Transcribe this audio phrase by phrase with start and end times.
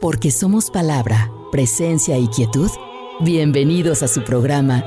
[0.00, 2.70] Porque somos palabra, presencia y quietud.
[3.18, 4.84] Bienvenidos a su programa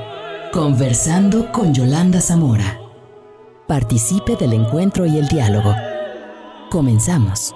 [0.54, 2.80] Conversando con Yolanda Zamora.
[3.68, 5.74] Participe del encuentro y el diálogo.
[6.70, 7.54] Comenzamos.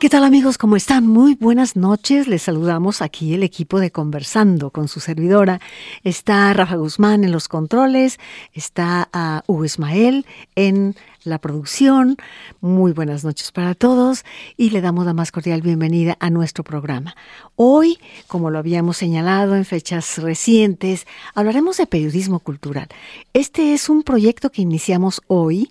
[0.00, 0.56] ¿Qué tal amigos?
[0.56, 1.06] ¿Cómo están?
[1.06, 2.26] Muy buenas noches.
[2.26, 5.60] Les saludamos aquí el equipo de Conversando con su servidora.
[6.04, 8.18] Está Rafa Guzmán en los controles,
[8.54, 10.24] está a Hugo Ismael
[10.54, 10.94] en
[11.24, 12.16] la producción.
[12.60, 14.24] Muy buenas noches para todos
[14.56, 17.14] y le damos la más cordial bienvenida a nuestro programa.
[17.56, 22.88] Hoy, como lo habíamos señalado en fechas recientes, hablaremos de periodismo cultural.
[23.32, 25.68] Este es un proyecto que iniciamos hoy.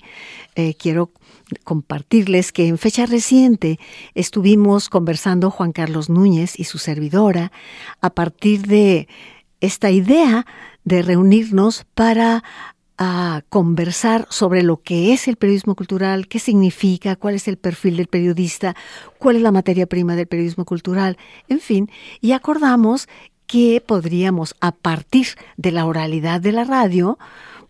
[0.55, 1.12] Eh, quiero
[1.63, 3.79] compartirles que en fecha reciente
[4.13, 7.52] estuvimos conversando Juan Carlos Núñez y su servidora
[8.02, 9.07] a partir de
[9.62, 10.45] esta idea
[10.84, 12.43] de reunirnos para
[13.02, 17.95] a conversar sobre lo que es el periodismo cultural, qué significa, cuál es el perfil
[17.95, 18.76] del periodista,
[19.17, 23.07] cuál es la materia prima del periodismo cultural, en fin, y acordamos
[23.48, 27.18] que podríamos, a partir de la oralidad de la radio,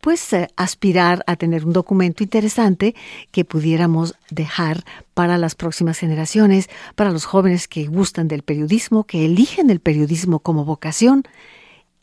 [0.02, 2.96] pues eh, aspirar a tener un documento interesante
[3.32, 9.26] que pudiéramos dejar para las próximas generaciones, para los jóvenes que gustan del periodismo, que
[9.26, 11.24] eligen el periodismo como vocación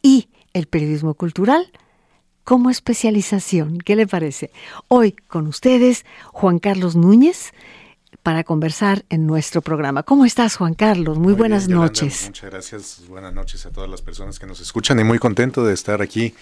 [0.01, 1.73] y el periodismo cultural
[2.47, 3.78] como especialización.
[3.78, 4.52] ¿Qué le parece?
[4.86, 7.52] Hoy con ustedes, Juan Carlos Núñez,
[8.22, 10.05] para conversar en nuestro programa.
[10.05, 11.19] ¿Cómo estás, Juan Carlos?
[11.19, 12.27] Muy, buenas noches.
[12.27, 13.02] Muchas gracias.
[13.08, 16.34] Buenas noches a todas las personas que nos escuchan y muy contento de estar aquí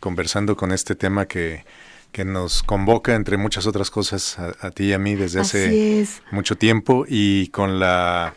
[0.00, 1.64] conversando con este tema que,
[2.10, 6.56] que nos convoca, entre muchas otras cosas, a, ti y a mí desde hace mucho
[6.56, 8.34] tiempo y con la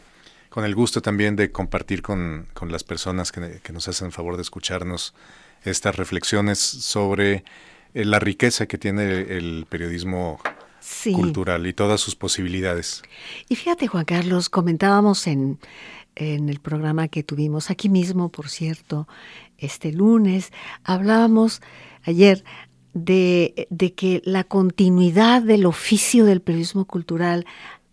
[0.52, 4.38] con el gusto también de compartir con, con las personas que, que, nos hacen favor
[4.38, 5.14] de escucharnos
[5.66, 7.44] estas reflexiones sobre
[7.94, 10.40] eh, la riqueza que tiene el periodismo
[11.14, 13.02] cultural y todas sus posibilidades.
[13.50, 15.60] Y fíjate, Juan Carlos, comentábamos en,
[16.16, 19.08] en el programa que tuvimos aquí mismo, por cierto,
[19.58, 20.52] este lunes,
[20.84, 21.62] hablábamos
[22.04, 22.44] ayer
[22.94, 27.46] de, que la continuidad del oficio del periodismo cultural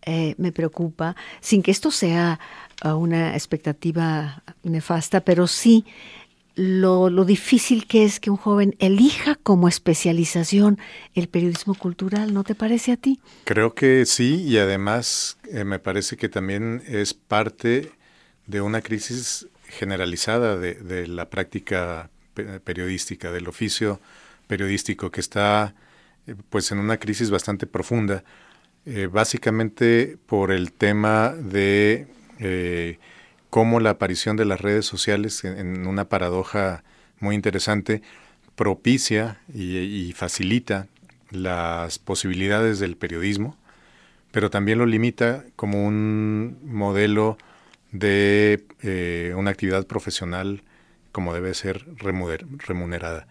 [0.03, 2.39] eh, me preocupa, sin que esto sea
[2.85, 5.85] uh, una expectativa nefasta, pero sí
[6.55, 10.79] lo, difícil que es que un joven elija como especialización
[11.15, 13.21] el periodismo cultural, ¿no te parece a ti?
[13.45, 17.93] Creo que sí, y además eh, me parece que también es parte
[18.47, 22.11] de una crisis generalizada de, la práctica
[22.65, 24.01] periodística, del oficio
[24.47, 25.75] periodístico, que está
[26.27, 28.25] eh, pues en una crisis bastante profunda,
[28.85, 32.09] eh, básicamente por el tema de
[33.53, 36.85] cómo la aparición de las redes sociales, en, una paradoja
[37.21, 38.01] muy interesante,
[38.57, 40.87] propicia y facilita
[41.29, 43.59] las posibilidades del periodismo,
[44.31, 47.37] pero también lo limita como un modelo
[47.91, 50.63] de eh, una actividad profesional
[51.13, 53.27] como debe ser remunerada.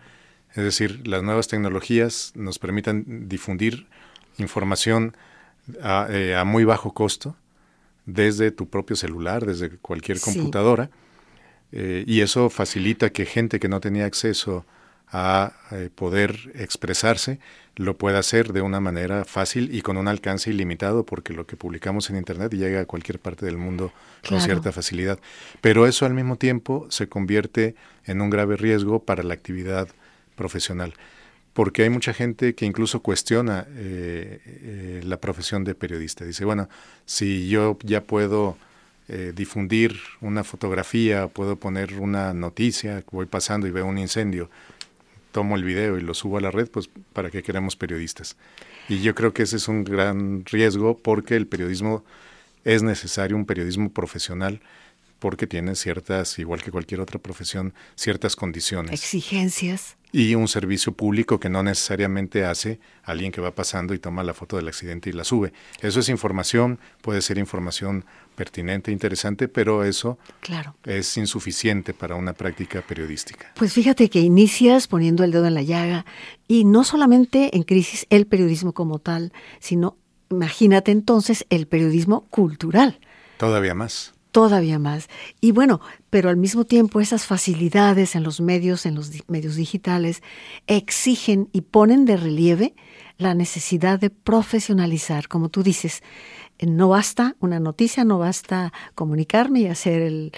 [0.54, 3.88] Es decir, las nuevas tecnologías nos permiten difundir
[4.38, 5.18] información
[5.82, 7.36] a, eh, muy bajo costo
[8.14, 10.90] desde tu propio celular, desde cualquier computadora,
[11.72, 14.66] eh, y eso facilita que gente que no tenía acceso
[15.14, 15.52] a
[15.96, 17.40] poder expresarse
[17.76, 21.56] lo pueda hacer de una manera fácil y con un alcance ilimitado, porque lo que
[21.56, 23.94] publicamos en Internet llega a cualquier parte del mundo
[24.28, 25.20] con cierta facilidad.
[25.62, 29.88] Pero eso al mismo tiempo se convierte en un grave riesgo para la actividad
[30.36, 30.94] profesional,
[31.54, 36.26] porque hay mucha gente que incluso cuestiona eh, eh, la profesión de periodista.
[36.26, 36.70] Dice, bueno,
[37.06, 38.58] si yo ya puedo...
[39.14, 44.50] Eh, difundir una fotografía, puedo poner una noticia, voy pasando y veo un incendio,
[45.34, 48.38] tomo el video y lo subo a la red, pues para qué queremos periodistas.
[48.88, 52.06] Y yo creo que ese es un gran riesgo porque el periodismo
[52.64, 54.62] es necesario, un periodismo profesional,
[55.22, 58.92] porque tiene ciertas, igual que cualquier otra profesión, ciertas condiciones.
[58.92, 59.96] Exigencias.
[60.12, 64.34] Y un servicio público que no necesariamente hace alguien que va pasando y toma la
[64.34, 65.54] foto del accidente y la sube.
[65.80, 68.04] Eso es información, puede ser información
[68.36, 70.76] pertinente, interesante, pero eso claro.
[70.86, 73.54] es insuficiente para una práctica periodística.
[73.56, 76.04] Pues fíjate que inicias poniendo el dedo en la llaga
[76.48, 79.98] y no solamente en crisis el periodismo como tal, sino
[80.32, 83.00] imagínate entonces el periodismo cultural.
[83.38, 84.16] Todavía más.
[84.32, 85.10] Todavía más.
[85.42, 90.24] Y bueno, pero al mismo tiempo esas facilidades en los medios, en los medios digitales,
[90.68, 92.74] exigen y ponen de relieve
[93.18, 96.02] la necesidad de profesionalizar, como tú dices,
[96.60, 100.32] no basta una noticia, no basta comunicarme y hacer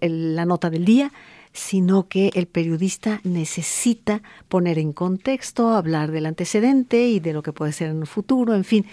[0.00, 1.12] la nota del día,
[1.52, 7.52] sino que el periodista necesita poner en contexto, hablar del antecedente y de lo que
[7.52, 8.86] puede ser en el futuro, en fin,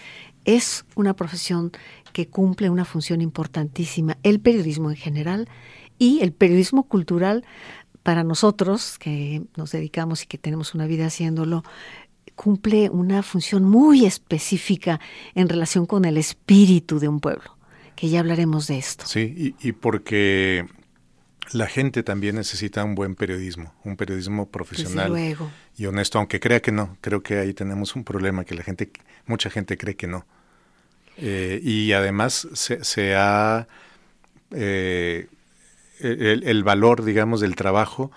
[0.45, 1.71] es una profesión
[2.11, 5.49] que cumple una función importantísima, el periodismo en general
[5.97, 7.45] y el periodismo cultural
[8.03, 11.63] para nosotros que nos dedicamos y que tenemos una vida haciéndolo,
[12.35, 14.99] cumple una función muy específica
[15.35, 17.57] en relación con el espíritu de un pueblo,
[17.95, 19.05] que ya hablaremos de esto.
[19.05, 20.65] Sí, y, porque
[21.51, 25.13] la gente también necesita un buen periodismo, un periodismo profesional
[25.77, 26.97] y honesto, aunque crea que no.
[27.01, 28.91] Creo que ahí tenemos un problema, que la gente,
[29.27, 30.25] mucha gente cree que no.
[31.17, 33.67] Eh, y además se, ha
[34.51, 35.27] eh,
[35.99, 38.11] el, valor, digamos, del trabajo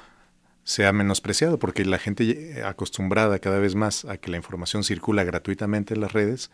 [0.64, 5.22] se ha menospreciado porque la gente acostumbrada cada vez más a que la información circula
[5.22, 6.50] gratuitamente en las redes,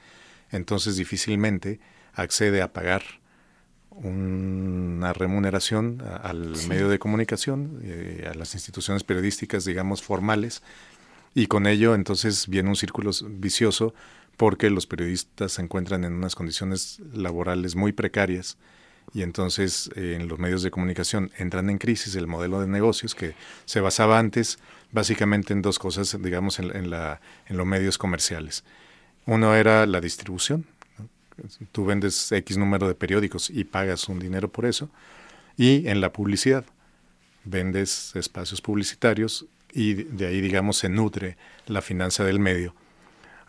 [0.50, 1.78] entonces difícilmente
[2.14, 3.02] accede a pagar
[3.90, 10.62] una remuneración al medio de comunicación, eh, a las instituciones periodísticas, digamos, formales,
[11.34, 13.94] y con ello entonces viene un círculo vicioso
[14.40, 18.56] porque los periodistas se encuentran en unas condiciones laborales muy precarias
[19.12, 23.14] y entonces eh, en los medios de comunicación entran en crisis el modelo de negocios
[23.14, 23.34] que
[23.66, 24.58] se basaba antes
[24.92, 28.64] básicamente en dos cosas, digamos, en, los medios comerciales.
[29.26, 30.64] Uno era la distribución.
[31.70, 34.88] Tú vendes X número de periódicos y pagas un dinero por eso.
[35.58, 36.64] Y en la publicidad.
[37.44, 39.44] Vendes espacios publicitarios
[39.74, 42.74] y de ahí, digamos, se nutre la finanza del medio.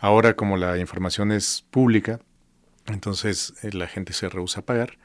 [0.01, 2.19] Ahora, como la información es pública,
[2.87, 4.97] entonces eh, la gente se rehúsa a pagar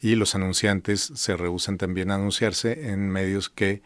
[0.00, 3.82] y los anunciantes se rehusan también a anunciarse en medios que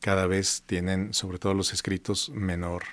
[0.00, 2.84] cada vez tienen, sobre todo los escritos, menor,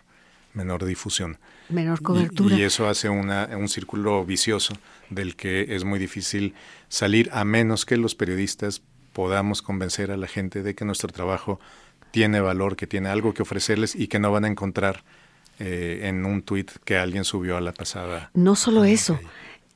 [0.54, 1.38] menor difusión.
[1.70, 2.58] Menor cobertura.
[2.58, 4.74] Y, eso hace una, un círculo vicioso
[5.10, 6.54] del que es muy difícil
[6.90, 8.82] salir a menos que los periodistas
[9.14, 11.62] podamos convencer a la gente de que nuestro trabajo
[12.12, 15.06] tiene valor, que tiene algo que ofrecerles y que no van a encontrar
[15.66, 18.32] eh, en un tuit que alguien subió a la pasada.
[18.34, 19.18] No solo eso,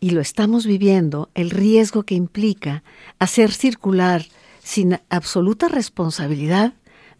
[0.01, 2.83] y lo estamos viviendo, el riesgo que implica
[3.19, 4.25] hacer circular
[4.61, 6.73] sin absoluta responsabilidad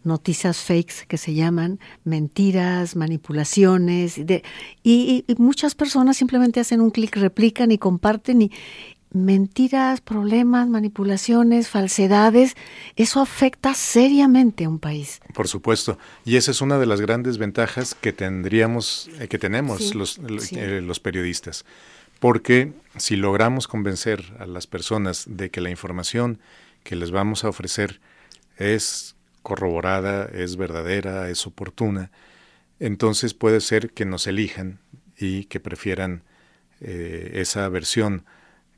[0.04, 4.42] noticias fakes que se llaman mentiras, manipulaciones, de,
[4.82, 8.50] y, muchas personas simplemente hacen un clic, replican y comparten y
[9.12, 12.56] mentiras, problemas, manipulaciones, falsedades,
[12.96, 15.20] eso afecta seriamente a un país.
[15.34, 19.94] Por supuesto, y esa es una de las grandes ventajas que tendríamos, eh, que tenemos
[19.94, 20.18] los,
[20.52, 21.64] eh, los periodistas.
[22.20, 26.40] Porque si logramos convencer a las personas de que la información
[26.82, 28.00] que les vamos a ofrecer
[28.56, 32.10] es corroborada, es verdadera, es oportuna,
[32.80, 34.80] entonces puede ser que nos elijan
[35.16, 36.22] y que prefieran
[36.80, 38.24] eh, esa versión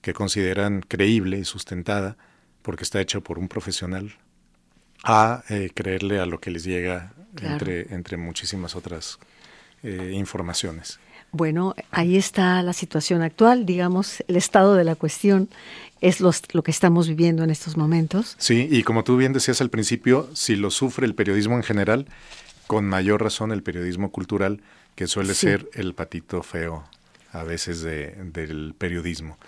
[0.01, 2.17] que consideran creíble y sustentada
[2.63, 4.13] porque está hecha por un profesional
[5.05, 9.19] a eh, creerle a lo que les llega entre, entre muchísimas otras
[9.83, 10.99] eh, informaciones.
[11.33, 15.49] Bueno, ahí está la situación actual, digamos, el estado de la cuestión
[16.01, 18.35] es lo que estamos viviendo en estos momentos.
[18.39, 22.07] Sí, y como tú bien decías al principio, si lo sufre el periodismo en general,
[22.67, 24.61] con mayor razón el periodismo cultural,
[24.97, 26.85] que suele ser el patito feo
[27.33, 29.39] a veces del periodismo.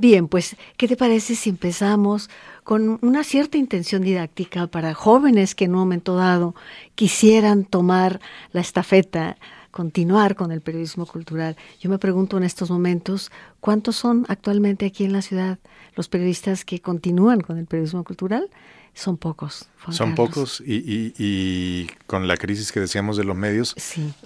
[0.00, 2.30] Bien, pues, ¿qué te parece si empezamos
[2.64, 6.54] con una cierta intención didáctica para jóvenes que en un momento dado
[6.94, 8.18] quisieran tomar
[8.52, 9.36] la estafeta?
[9.70, 11.56] continuar con el periodismo cultural.
[11.78, 13.30] Yo me pregunto en estos momentos,
[13.60, 15.60] ¿cuántos son actualmente aquí en la ciudad
[15.94, 18.50] los periodistas que continúan con el periodismo cultural?
[18.94, 19.68] Son pocos.
[19.90, 23.76] Son pocos y, con la crisis que decíamos de los medios,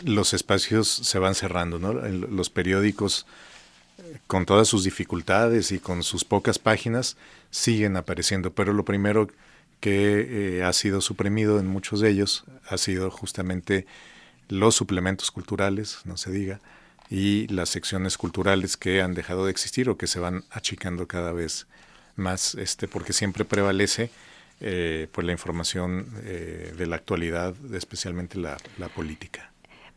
[0.02, 1.92] los espacios se van cerrando, ¿no?
[1.92, 3.26] Los periódicos,
[4.26, 7.16] con todas sus dificultades y con sus pocas páginas,
[7.50, 9.28] siguen apareciendo, pero lo primero
[9.80, 13.86] que eh, ha sido suprimido en muchos de ellos ha sido justamente
[14.48, 16.60] los suplementos culturales, no se diga,
[17.10, 21.32] y las secciones culturales que han dejado de existir o que se van achicando cada
[21.32, 21.66] vez
[22.16, 24.10] más, este, porque siempre prevalece
[24.60, 29.50] eh, pues la información eh, de la actualidad, especialmente la, la política.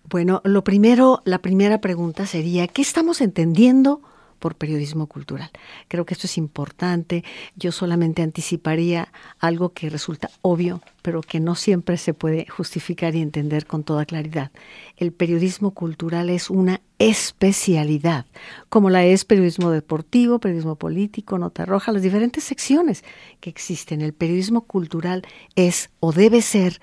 [0.10, 4.02] Bueno, lo primero, la primera pregunta sería, ¿qué estamos entendiendo
[4.40, 5.50] por periodismo cultural.
[5.88, 7.24] Creo que esto es importante.
[7.56, 13.22] Yo solamente anticiparía algo que resulta obvio, pero que no siempre se puede justificar y
[13.22, 14.52] entender con toda claridad.
[14.98, 18.26] El periodismo cultural es una especialidad,
[18.70, 23.04] como la es periodismo deportivo, periodismo político, nota roja, las diferentes secciones
[23.40, 24.02] que existen.
[24.02, 25.24] El periodismo cultural
[25.56, 26.80] es o debe ser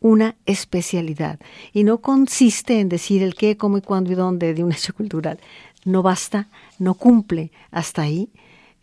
[0.00, 1.40] una especialidad
[1.72, 4.94] y no consiste en decir el qué, cómo y cuándo y dónde de un hecho
[4.94, 5.38] cultural,
[5.84, 8.30] no basta, no cumple hasta ahí,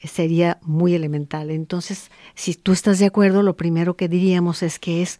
[0.04, 1.50] sería muy elemental.
[1.50, 5.20] Entonces, si tú estás de acuerdo, lo primero que diríamos es que es,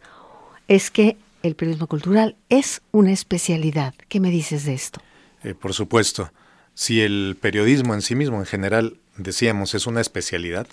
[0.68, 3.94] es que el periodismo cultural es una especialidad.
[4.08, 5.00] ¿Qué me dices de esto?
[5.42, 6.32] Eh, por supuesto.
[6.74, 10.66] Si el periodismo en sí mismo, en general, decíamos, es una especialidad,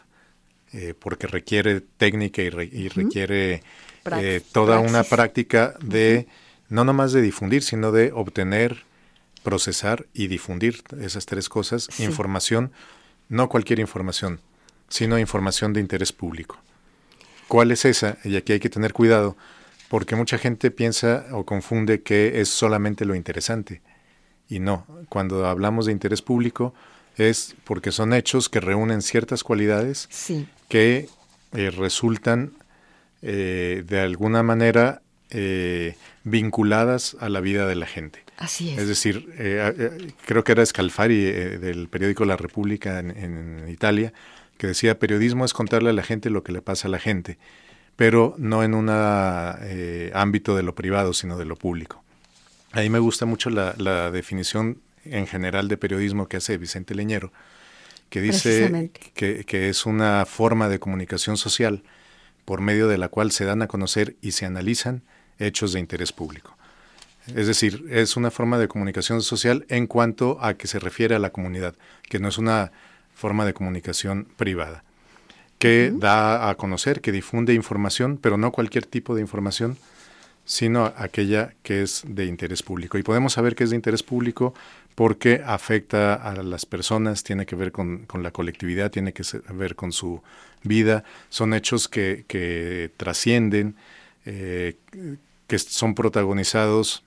[0.74, 3.62] eh, porque requiere técnica y, requiere
[4.12, 6.28] eh, toda una práctica de,
[6.70, 8.84] no nomás de difundir, sino de obtener,
[9.44, 12.72] procesar y difundir esas tres cosas, información,
[13.30, 14.40] no cualquier información,
[14.90, 16.58] sino información de interés público.
[17.48, 18.18] ¿Cuál es esa?
[18.24, 19.38] Y aquí hay que tener cuidado,
[19.90, 23.82] porque mucha gente piensa o confunde que es solamente lo interesante.
[24.50, 26.74] Y no, cuando hablamos de interés público
[27.18, 30.10] es porque son hechos que reúnen ciertas cualidades
[30.70, 31.08] que
[31.54, 32.54] eh, resultan
[33.22, 38.24] eh, de alguna manera eh, vinculadas a la vida de la gente.
[38.38, 38.80] Así es.
[38.80, 39.30] Es decir,
[40.26, 44.12] creo que era Scalfari del periódico La República en Italia,
[44.58, 47.38] que decía, periodismo es contarle a la gente lo que le pasa a la gente,
[47.96, 52.04] pero no en un eh, ámbito de lo privado, sino de lo público.
[52.72, 57.32] Ahí me gusta mucho la, definición en general de periodismo que hace Vicente Leñero,
[58.10, 61.84] que dice que, que, es una forma de comunicación social
[62.46, 65.02] por medio de la cual se dan a conocer y se analizan
[65.40, 66.56] hechos de interés público.
[67.28, 71.20] Es decir, es una forma de comunicación social en cuanto a que se refiere a
[71.20, 71.76] la comunidad,
[72.10, 72.72] que no es una
[73.16, 74.84] forma de comunicación privada,
[75.58, 79.78] que da a conocer, que difunde información, pero no cualquier tipo de información,
[80.46, 82.98] sino aquella que es de interés público.
[82.98, 84.54] Y podemos saber que es de interés público
[84.96, 89.92] porque afecta a las personas, tiene que ver con, la colectividad, tiene que ver con
[89.92, 90.22] su
[90.64, 93.76] vida, son hechos que, trascienden,
[94.26, 94.78] eh,
[95.48, 97.04] que son protagonizados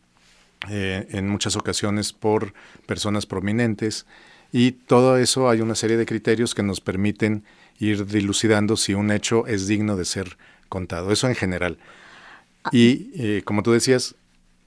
[0.69, 2.55] eh, en muchas ocasiones por
[2.87, 4.07] personas prominentes,
[4.53, 7.45] y todo eso hay una serie de criterios que nos permiten
[7.79, 10.39] ir dilucidando si un hecho es digno de ser
[10.69, 11.13] contado.
[11.13, 11.79] Eso en general.
[12.65, 14.15] Ah, y eh, como tú decías,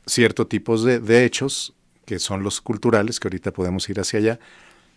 [0.06, 1.74] ciertos tipos de, hechos,
[2.10, 4.40] que son los culturales, que ahorita podemos ir hacia allá,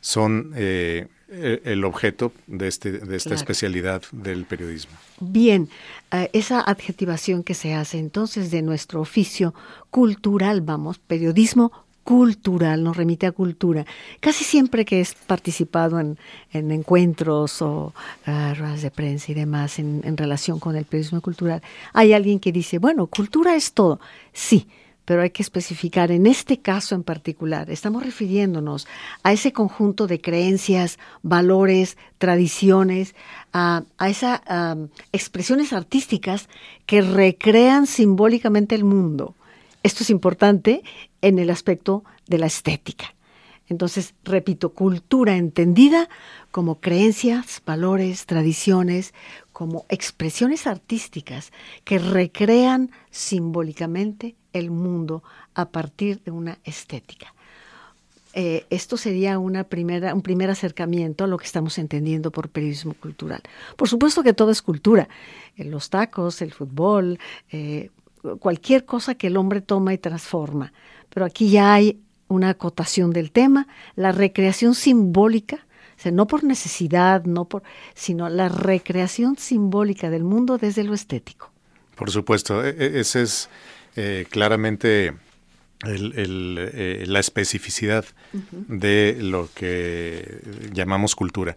[0.00, 4.97] son eh, e, el objeto de, este, de esta especialidad del periodismo.
[5.21, 5.69] Bien,
[6.11, 9.52] eh, esa adjetivación que se hace entonces de nuestro oficio
[9.90, 11.71] cultural, vamos, periodismo
[12.02, 13.85] cultural, nos remite a cultura.
[14.21, 16.16] Casi siempre que he participado en,
[16.52, 17.92] encuentros o
[18.26, 22.40] uh, ruedas de prensa y demás en, en, relación con el periodismo cultural, hay alguien
[22.40, 24.00] que dice, bueno, cultura es todo.
[24.33, 24.66] Sí,
[25.04, 28.87] pero hay que especificar en este caso en particular, estamos refiriéndonos
[29.23, 33.14] a ese conjunto de creencias, valores, tradiciones,
[33.52, 34.40] a, esas
[35.12, 36.49] expresiones artísticas
[36.87, 39.35] que recrean simbólicamente el mundo.
[39.82, 40.82] Esto es importante
[41.21, 43.14] en el aspecto de la estética.
[43.68, 46.09] Entonces, repito, cultura entendida
[46.50, 49.14] como creencias, valores, tradiciones,
[49.52, 51.52] como expresiones artísticas
[51.85, 55.23] que recrean simbólicamente el mundo
[55.54, 57.32] a partir de una estética.
[58.35, 62.94] Eh, esto sería una primera, un primer acercamiento a lo que estamos entendiendo por periodismo
[62.94, 63.42] cultural.
[63.76, 65.09] Por supuesto que todo es cultura,
[65.56, 67.18] eh, los tacos, el fútbol,
[67.50, 67.90] eh,
[68.38, 70.73] cualquier cosa que el hombre toma y transforma,
[71.11, 73.66] pero aquí ya hay una acotación del tema,
[73.97, 75.66] la recreación simbólica,
[76.11, 77.62] no por necesidad, no por,
[77.94, 81.50] sino la recreación simbólica del mundo desde lo estético.
[81.94, 83.49] Por supuesto, e, e, ese es
[83.96, 85.14] eh, claramente
[85.84, 90.40] eh, la especificidad de lo que
[90.72, 91.56] llamamos cultura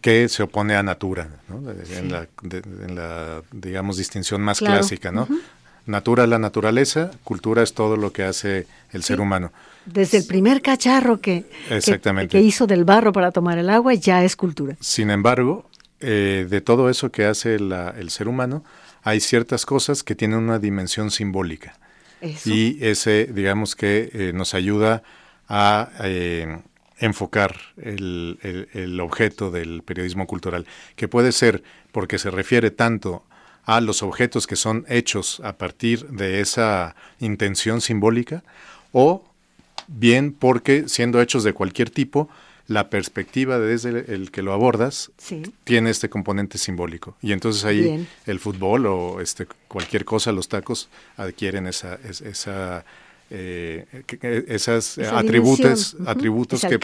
[0.00, 5.26] que se opone a natura, en, la, digamos, distinción más clásica, ¿no?
[5.86, 9.52] Natura la naturaleza, cultura es todo lo que hace el ser humano.
[9.84, 11.46] Desde el primer cacharro que,
[12.28, 14.76] que, hizo del barro para tomar el agua ya es cultura.
[14.80, 15.68] Sin embargo,
[16.00, 18.62] eh, de todo eso que hace el ser humano,
[19.06, 21.78] hay ciertas cosas que tienen una dimensión simbólica.
[22.44, 25.04] Y ese, digamos que eh, nos ayuda
[25.48, 26.58] a eh,
[26.98, 33.22] enfocar el, el objeto del periodismo cultural, que puede ser porque se refiere tanto
[33.64, 38.42] a los objetos que son hechos a partir de esa intención simbólica
[38.90, 39.22] o
[39.86, 42.28] bien porque siendo hechos de cualquier tipo,
[42.68, 45.10] la perspectiva desde el que lo abordas
[45.64, 47.16] tiene este componente simbólico.
[47.22, 52.84] Y entonces ahí el fútbol o este cualquier cosa, los tacos, adquieren esa, esa
[53.28, 53.86] eh,
[54.46, 56.78] esas atributos, atributos que,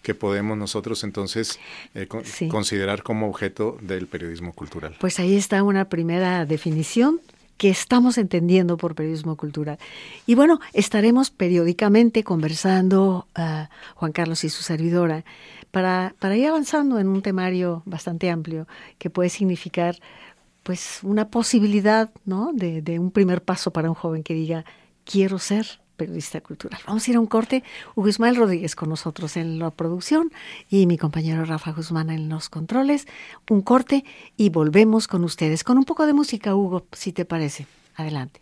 [0.00, 1.58] que, podemos nosotros entonces
[1.96, 2.06] eh,
[2.48, 4.94] considerar como objeto del periodismo cultural.
[5.00, 7.20] Pues ahí está una primera definición
[7.56, 9.78] que estamos entendiendo por periodismo cultural.
[10.26, 15.24] Y bueno, estaremos periódicamente conversando, uh, Juan Carlos y su servidora,
[15.70, 18.66] para, para ir avanzando en un temario bastante amplio
[18.98, 19.96] que puede significar
[20.62, 22.52] pues una posibilidad ¿no?
[22.52, 24.64] de, de un primer paso para un joven que diga,
[25.04, 26.80] quiero ser periodista cultural.
[26.86, 27.62] Vamos a ir a un corte.
[27.94, 30.32] Hugo Ismael Rodríguez con nosotros en la producción
[30.68, 33.06] y mi compañero Rafa Guzmán en los controles.
[33.48, 34.04] Un corte
[34.36, 37.66] y volvemos con ustedes con un poco de música, Hugo, si te parece.
[37.94, 38.40] Adelante.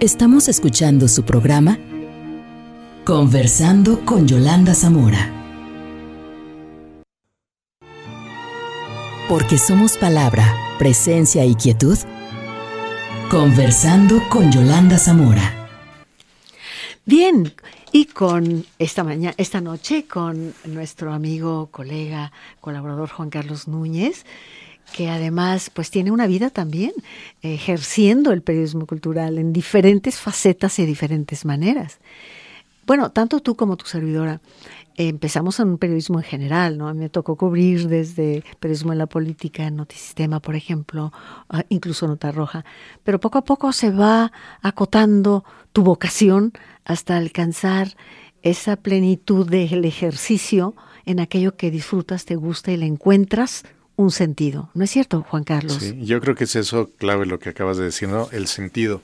[0.00, 1.78] Estamos escuchando su programa
[3.04, 5.30] Conversando con Yolanda Zamora.
[9.28, 11.98] Porque somos palabra, presencia y quietud.
[13.30, 15.68] Conversando con Yolanda Zamora.
[17.04, 17.52] Bien,
[17.92, 24.24] y con esta mañana, esta noche con nuestro amigo, colega, colaborador Juan Carlos Núñez,
[24.92, 26.92] que además pues tiene una vida también
[27.42, 31.98] ejerciendo el periodismo cultural en diferentes facetas y diferentes maneras.
[32.86, 34.40] Bueno, tanto tú como tu servidora
[34.96, 36.88] empezamos en un periodismo en general, ¿no?
[36.88, 41.12] A mí me tocó cubrir desde periodismo en la política, en Notisistema, por ejemplo,
[41.68, 42.64] incluso Nota Roja,
[43.04, 46.52] pero poco a poco se va acotando tu vocación
[46.84, 47.96] hasta alcanzar
[48.42, 50.74] esa plenitud del ejercicio
[51.06, 53.64] en aquello que disfrutas, te gusta y le encuentras
[53.96, 54.70] un sentido.
[54.74, 55.74] ¿No es cierto, Juan Carlos?
[55.74, 58.28] Sí, yo creo que es eso clave lo que acabas de decir, ¿no?
[58.32, 59.02] El sentido,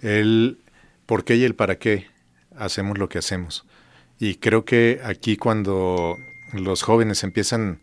[0.00, 0.58] el
[1.06, 2.06] por qué y el para qué
[2.56, 3.64] hacemos lo que hacemos.
[4.18, 6.16] Y creo que aquí cuando
[6.52, 7.80] los jóvenes empiezan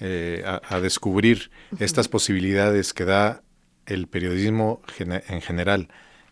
[0.00, 3.42] eh, a, descubrir estas posibilidades que da
[3.86, 5.88] el periodismo en general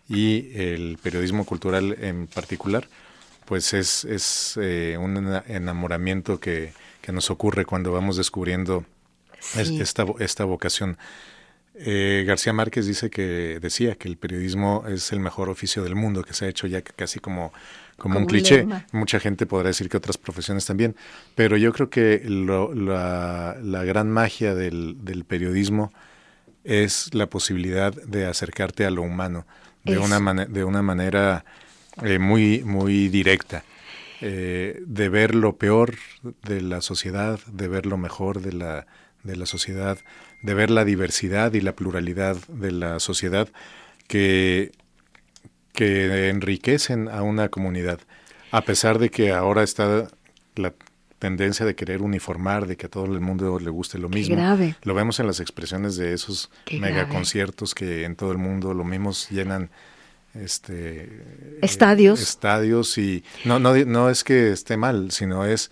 [0.08, 2.88] y el periodismo cultural en particular,
[3.44, 5.16] pues es, es eh, un
[5.48, 8.84] enamoramiento que, que nos ocurre cuando vamos descubriendo
[9.56, 10.98] esta, esta vocación.
[11.78, 16.24] Eh, García Márquez dice que decía que el periodismo es el mejor oficio del mundo,
[16.24, 17.52] que se ha hecho ya casi como,
[17.98, 18.66] como, un cliché.
[18.92, 20.96] Mucha gente podrá decir que otras profesiones también,
[21.34, 25.92] pero yo creo que la, la, gran magia del, del, periodismo
[26.64, 29.46] es la posibilidad de acercarte a lo humano
[29.84, 31.44] de, una, de una manera
[32.02, 33.64] eh, muy, muy directa.
[34.22, 35.96] Eh, de ver lo peor
[36.42, 38.86] de la sociedad, de ver lo mejor de la,
[39.26, 39.98] de la sociedad,
[40.42, 43.48] de ver la diversidad y la pluralidad de la sociedad
[44.06, 44.72] que,
[45.72, 48.00] que enriquecen a una comunidad,
[48.50, 50.08] a pesar de que ahora está
[50.54, 50.72] la
[51.18, 54.36] tendencia de querer uniformar, de que a todo el mundo le guste lo mismo.
[54.82, 59.12] Lo vemos en las expresiones de esos megaconciertos que en todo el mundo lo mismo
[59.30, 59.70] llenan
[60.34, 61.24] este
[61.62, 62.20] estadios.
[62.20, 65.70] estadios y no no no es que esté mal sino es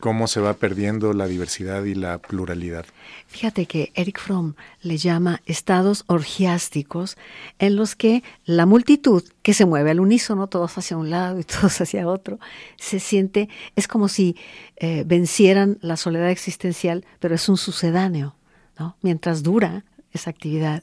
[0.00, 2.84] cómo se va perdiendo la diversidad y la pluralidad.
[3.26, 7.16] Fíjate que Eric Fromm le llama estados orgiásticos
[7.58, 11.44] en los que la multitud que se mueve al unísono, todos hacia un lado y
[11.44, 12.38] todos hacia otro,
[12.76, 14.36] se siente, es como si
[14.76, 18.34] eh, vencieran la soledad existencial, pero es un sucedáneo,
[18.78, 18.96] ¿no?
[19.02, 20.82] Mientras dura esa actividad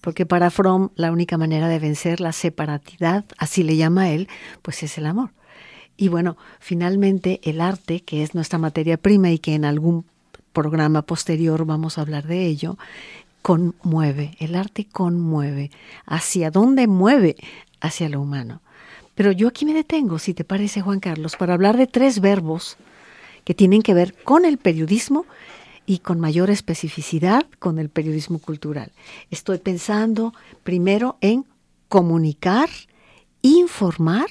[0.00, 4.28] porque para Fromm la única manera de vencer la separatidad, así le llama él,
[4.62, 5.30] pues es el amor.
[6.00, 10.06] Y bueno, finalmente el arte, que es nuestra materia prima y que en algún
[10.52, 12.78] programa posterior vamos a hablar de ello,
[13.42, 15.72] conmueve, el arte conmueve.
[16.06, 17.34] ¿Hacia dónde mueve?
[17.80, 18.62] Hacia lo humano.
[19.16, 22.76] Pero yo aquí me detengo, si te parece, Juan Carlos, para hablar de tres verbos
[23.44, 25.26] que tienen que ver con el periodismo
[25.84, 28.92] y con mayor especificidad con el periodismo cultural.
[29.32, 30.32] Estoy pensando
[30.62, 31.44] primero en
[31.88, 32.68] comunicar,
[33.42, 34.28] informar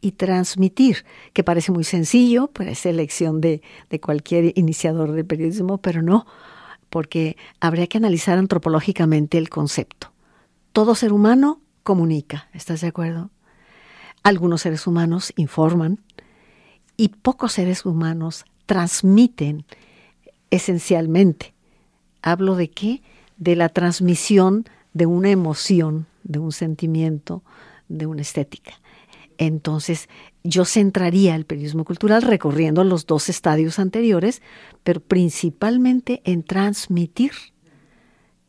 [0.00, 6.02] y transmitir, que parece muy sencillo, parece elección de, de cualquier iniciador de periodismo, pero
[6.02, 6.26] no,
[6.88, 10.12] porque habría que analizar antropológicamente el concepto.
[10.72, 13.30] Todo ser humano comunica, ¿estás de acuerdo?
[14.22, 16.00] Algunos seres humanos informan
[16.96, 19.64] y pocos seres humanos transmiten
[20.50, 21.54] esencialmente.
[22.22, 23.02] ¿Hablo de qué?
[23.38, 27.42] De la transmisión de una emoción, de un sentimiento,
[27.88, 28.72] de una estética.
[29.40, 30.10] Entonces,
[30.44, 34.42] yo centraría el periodismo cultural recorriendo los dos estadios anteriores,
[34.84, 37.32] pero principalmente en transmitir,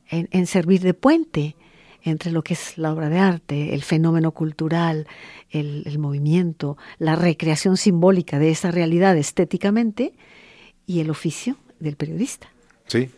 [0.10, 1.56] en, servir de puente
[2.04, 5.08] entre lo que es la obra de arte, el fenómeno cultural,
[5.50, 10.12] el, el movimiento, la recreación simbólica de esa realidad estéticamente
[10.86, 12.50] y el oficio del periodista.
[12.88, 13.10] Sí,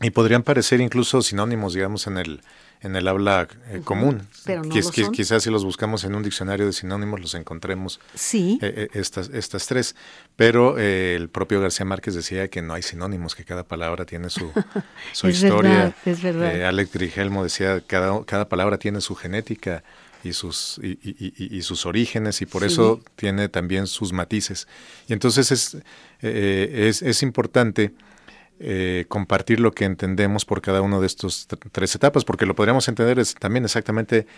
[0.00, 2.40] y podrían parecer incluso sinónimos, digamos, en el,
[2.84, 4.28] en el habla eh, común.
[4.44, 4.74] Pero no
[5.12, 8.58] Quizás si los buscamos en un diccionario de sinónimos los encontremos sí.
[8.60, 9.96] Eh, eh, estas, estas tres.
[10.36, 14.52] Pero el propio García Márquez decía que no hay sinónimos, que cada palabra tiene su,
[15.12, 15.94] su historia.
[16.04, 16.66] es verdad.
[16.66, 19.82] Alex Grigelmo decía que cada, cada palabra tiene su genética
[20.22, 24.68] y sus, y, y, sus orígenes y por eso tiene también sus matices.
[25.06, 25.76] Y entonces es,
[26.20, 27.92] es, es importante
[28.60, 32.86] eh, compartir lo que entendemos por cada uno de estos tres etapas, porque lo podríamos
[32.86, 34.28] entender es también exactamente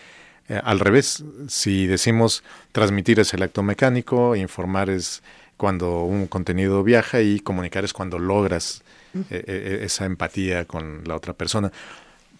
[0.48, 1.22] eh, al revés.
[1.48, 5.22] Si decimos transmitir es el acto mecánico, informar es
[5.58, 8.82] cuando un contenido viaja y comunicar es cuando logras
[9.30, 11.70] eh, esa empatía con la otra persona.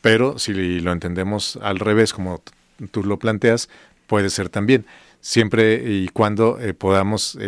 [0.00, 2.42] Pero si lo entendemos al revés, como
[2.90, 3.68] tú lo planteas,
[4.06, 4.86] puede ser también,
[5.20, 7.38] siempre y cuando podamos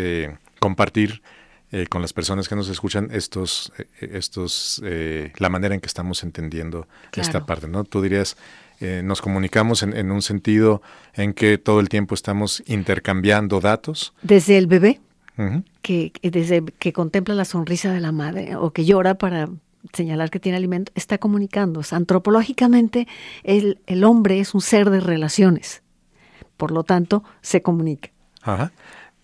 [0.58, 1.22] compartir
[1.70, 5.86] eh, con las personas que nos escuchan estos, eh, estos, eh, la manera en que
[5.86, 7.84] estamos entendiendo esta parte, ¿no?
[7.84, 8.38] Tú dirías,
[9.02, 10.80] nos comunicamos en, un sentido
[11.12, 14.14] en que todo el tiempo estamos intercambiando datos.
[14.22, 15.00] Desde el bebé,
[15.82, 19.48] que desde que contempla la sonrisa de la madre o que llora para
[19.92, 21.82] señalar que tiene alimento, está comunicando.
[21.90, 23.08] antropológicamente,
[23.42, 25.82] el, el hombre es un ser de relaciones.
[26.56, 28.10] Por lo tanto, se comunica.
[28.42, 28.72] Ajá.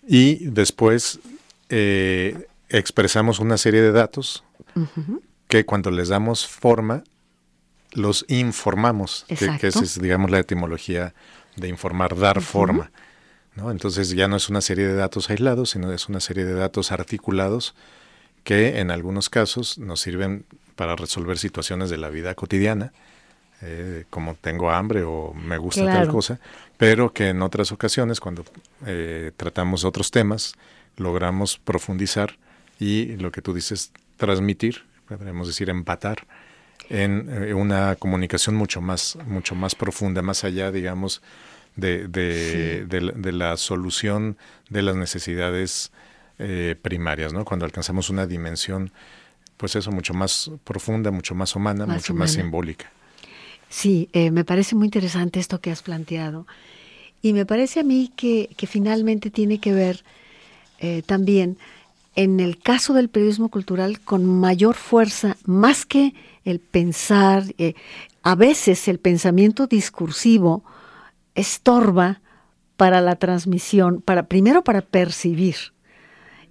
[0.07, 1.19] Y después
[1.69, 4.43] eh, expresamos una serie de datos
[5.47, 7.03] que cuando les damos forma,
[7.93, 11.13] los informamos, que, esa es, digamos, la etimología
[11.55, 12.91] de informar, dar forma.
[13.55, 13.71] ¿no?
[13.71, 16.91] Entonces ya no es una serie de datos aislados, sino es una serie de datos
[16.91, 17.73] articulados
[18.43, 22.91] que en algunos casos nos sirven para resolver situaciones de la vida cotidiana,
[23.61, 26.39] eh, como tengo hambre o me gusta tal cosa,
[26.77, 28.43] pero que en otras ocasiones, cuando
[28.85, 30.53] eh, tratamos otros temas,
[30.97, 32.37] logramos profundizar
[32.79, 36.25] y lo que tú dices, transmitir, podríamos decir empatar,
[36.89, 41.21] en eh, una comunicación mucho más, mucho más profunda, más allá, digamos,
[41.75, 44.37] de, de, la, solución
[44.69, 45.91] de las necesidades
[46.39, 47.43] eh, primarias, ¿no?
[47.43, 48.91] Cuando alcanzamos una dimensión,
[49.57, 52.91] pues eso, mucho más profunda, mucho más humana, mucho más simbólica.
[53.69, 56.47] Sí, eh, me parece muy interesante esto que has planteado.
[57.21, 60.03] Y me parece a mí que, que finalmente tiene que ver
[60.79, 61.57] eh, también
[62.15, 66.13] en el caso del periodismo cultural con mayor fuerza, más que
[66.45, 67.75] el pensar, eh,
[68.23, 70.63] a veces el pensamiento discursivo
[71.35, 72.21] estorba
[72.77, 75.55] para la transmisión, para primero para percibir.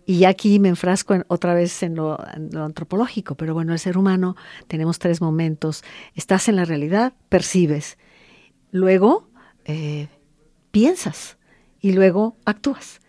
[0.07, 2.19] Y aquí me enfrasco otra vez en lo,
[2.55, 4.37] antropológico, pero bueno, el ser humano
[4.69, 5.83] tenemos tres momentos.
[6.15, 7.97] Estás en la realidad, percibes,
[8.71, 9.29] luego
[9.65, 10.09] eh,
[10.71, 11.39] piensas
[11.81, 13.01] y luego actúas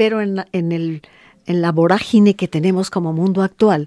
[0.00, 1.02] pero en, el,
[1.44, 3.86] en la vorágine que tenemos como mundo actual,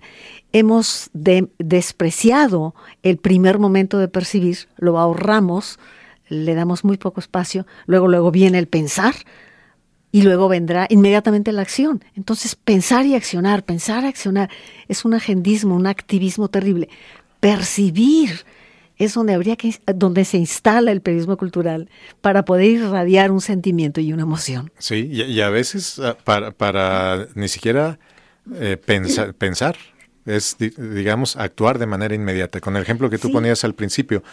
[0.52, 5.80] hemos despreciado el primer momento de percibir, lo ahorramos,
[6.30, 9.16] le damos muy poco espacio, luego, luego viene el pensar
[10.12, 12.04] y luego vendrá inmediatamente la acción.
[12.16, 14.52] Entonces, pensar y accionar, pensar y accionar
[14.88, 16.90] es un agendismo, un activismo terrible.
[17.40, 18.46] Percibir
[19.04, 21.90] es donde habría que donde se instala el periodismo cultural
[22.22, 24.72] para poder irradiar un sentimiento y una emoción.
[24.78, 28.00] Sí, y, a veces ah, para, para ni siquiera
[28.56, 29.78] eh, pensar, pensar,
[30.26, 32.60] es digamos actuar de manera inmediata.
[32.62, 34.24] Con el ejemplo que tú ponías al principio,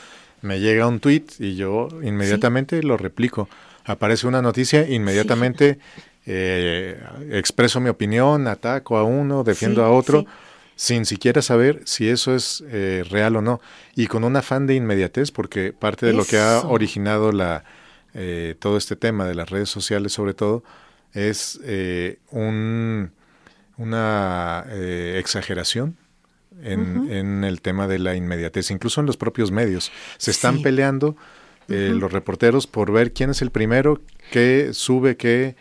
[0.42, 3.48] me llega un tweet y yo inmediatamente lo replico.
[3.84, 5.78] Aparece una noticia, inmediatamente
[6.26, 10.24] eh, expreso mi opinión, ataco a uno, defiendo a otro
[10.80, 13.60] sin siquiera saber si eso es eh, real o no,
[13.94, 17.64] y con un afán de inmediatez, porque parte de lo que ha originado la,
[18.14, 20.64] eh, todo este tema de las redes sociales sobre todo,
[21.12, 23.12] es eh, un,
[23.76, 25.98] una exageración
[26.62, 29.92] en, el tema de la inmediatez, incluso en los propios medios.
[30.16, 31.14] Se están peleando
[31.68, 34.00] los reporteros por ver quién es el primero
[34.32, 35.56] que sube que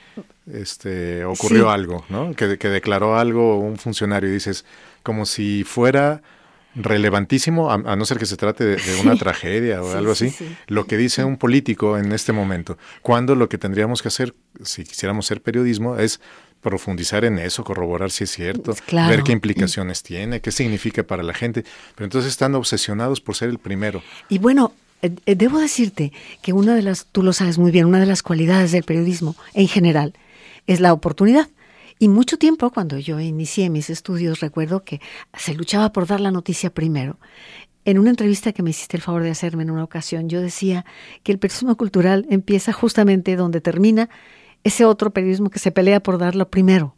[0.51, 2.33] este, ocurrió algo, ¿no?
[2.33, 4.65] Que, que declaró algo un funcionario y dices,
[5.09, 6.21] como si fuera
[6.75, 10.31] relevantísimo, a, no ser que se trate de, una tragedia o algo así,
[10.67, 14.83] lo que dice un político en este momento, cuando lo que tendríamos que hacer, si
[14.83, 16.21] quisiéramos ser periodismo, es
[16.61, 19.09] profundizar en eso, corroborar si es cierto, Claro.
[19.09, 21.63] ver qué implicaciones tiene, qué significa para la gente.
[21.95, 24.03] Pero entonces están obsesionados por ser el primero.
[24.29, 27.87] Y bueno, eh, eh, debo decirte que una de las, tú lo sabes muy bien,
[27.87, 30.13] una de las cualidades del periodismo en general
[30.67, 31.49] es la oportunidad.
[32.01, 35.01] Y mucho tiempo, cuando yo inicié mis estudios, recuerdo que
[35.37, 37.19] se luchaba por dar la noticia primero.
[37.83, 40.85] En una entrevista que me hiciste el favor de hacerme en una ocasión, yo decía
[41.23, 44.09] que el periodismo cultural empieza justamente donde termina
[44.63, 46.95] ese otro periodismo que se pelea por darlo primero.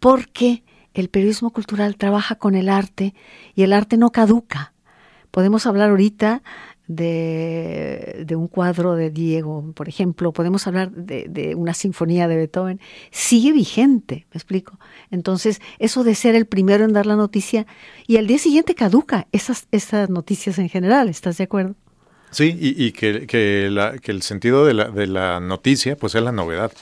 [0.00, 3.14] Porque el periodismo cultural trabaja con el arte
[3.54, 4.72] y el arte no caduca.
[5.30, 6.42] Podemos hablar ahorita
[6.96, 12.36] de, de, un cuadro de Diego, por ejemplo, podemos hablar de, de, una sinfonía de
[12.36, 14.78] Beethoven, sigue vigente, ¿me explico?
[15.10, 17.66] Entonces, eso de ser el primero en dar la noticia
[18.06, 21.74] y al día siguiente caduca esas, esas noticias en general, ¿estás de acuerdo?
[22.30, 26.14] Sí, y, y que, que, la, que, el sentido de la, de la, noticia, pues
[26.14, 26.72] es la novedad.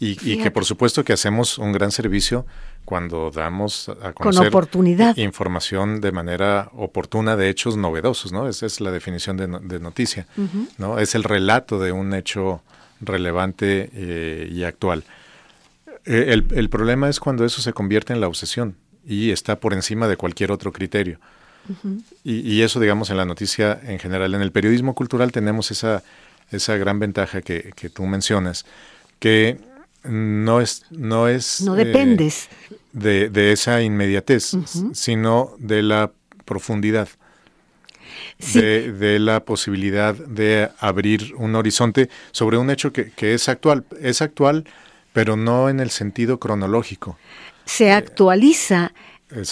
[0.00, 2.46] Y, y, que por supuesto que hacemos un gran servicio
[2.84, 5.16] cuando damos a conocer Con oportunidad.
[5.16, 8.48] información de manera oportuna de hechos novedosos, ¿no?
[8.48, 10.68] Esa es la definición de, de noticia, uh -huh.
[10.78, 10.98] ¿no?
[10.98, 12.62] Es el relato de un hecho
[13.00, 15.04] relevante eh, y actual.
[16.04, 19.72] Eh, el, el, problema es cuando eso se convierte en la obsesión y está por
[19.72, 21.18] encima de cualquier otro criterio.
[21.68, 22.02] Uh -huh.
[22.24, 24.34] y, y, eso, digamos, en la noticia en general.
[24.34, 26.02] En el periodismo cultural tenemos esa,
[26.50, 28.66] esa gran ventaja que, que tú mencionas,
[29.18, 29.56] que
[30.04, 34.94] no es no es no dependes eh, de, de, esa inmediatez uh -huh.
[34.94, 36.12] sino de la
[36.44, 37.08] profundidad
[38.38, 38.60] sí.
[38.60, 43.84] de, de, la posibilidad de abrir un horizonte sobre un hecho que, que, es actual
[44.00, 44.64] es actual
[45.12, 47.18] pero no en el sentido cronológico
[47.64, 48.92] se actualiza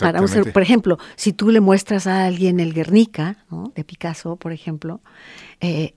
[0.01, 3.73] para un ser, por ejemplo, si tú le muestras a alguien el Guernica, ¿no?
[3.75, 5.01] de Picasso, por ejemplo,
[5.61, 5.95] eh,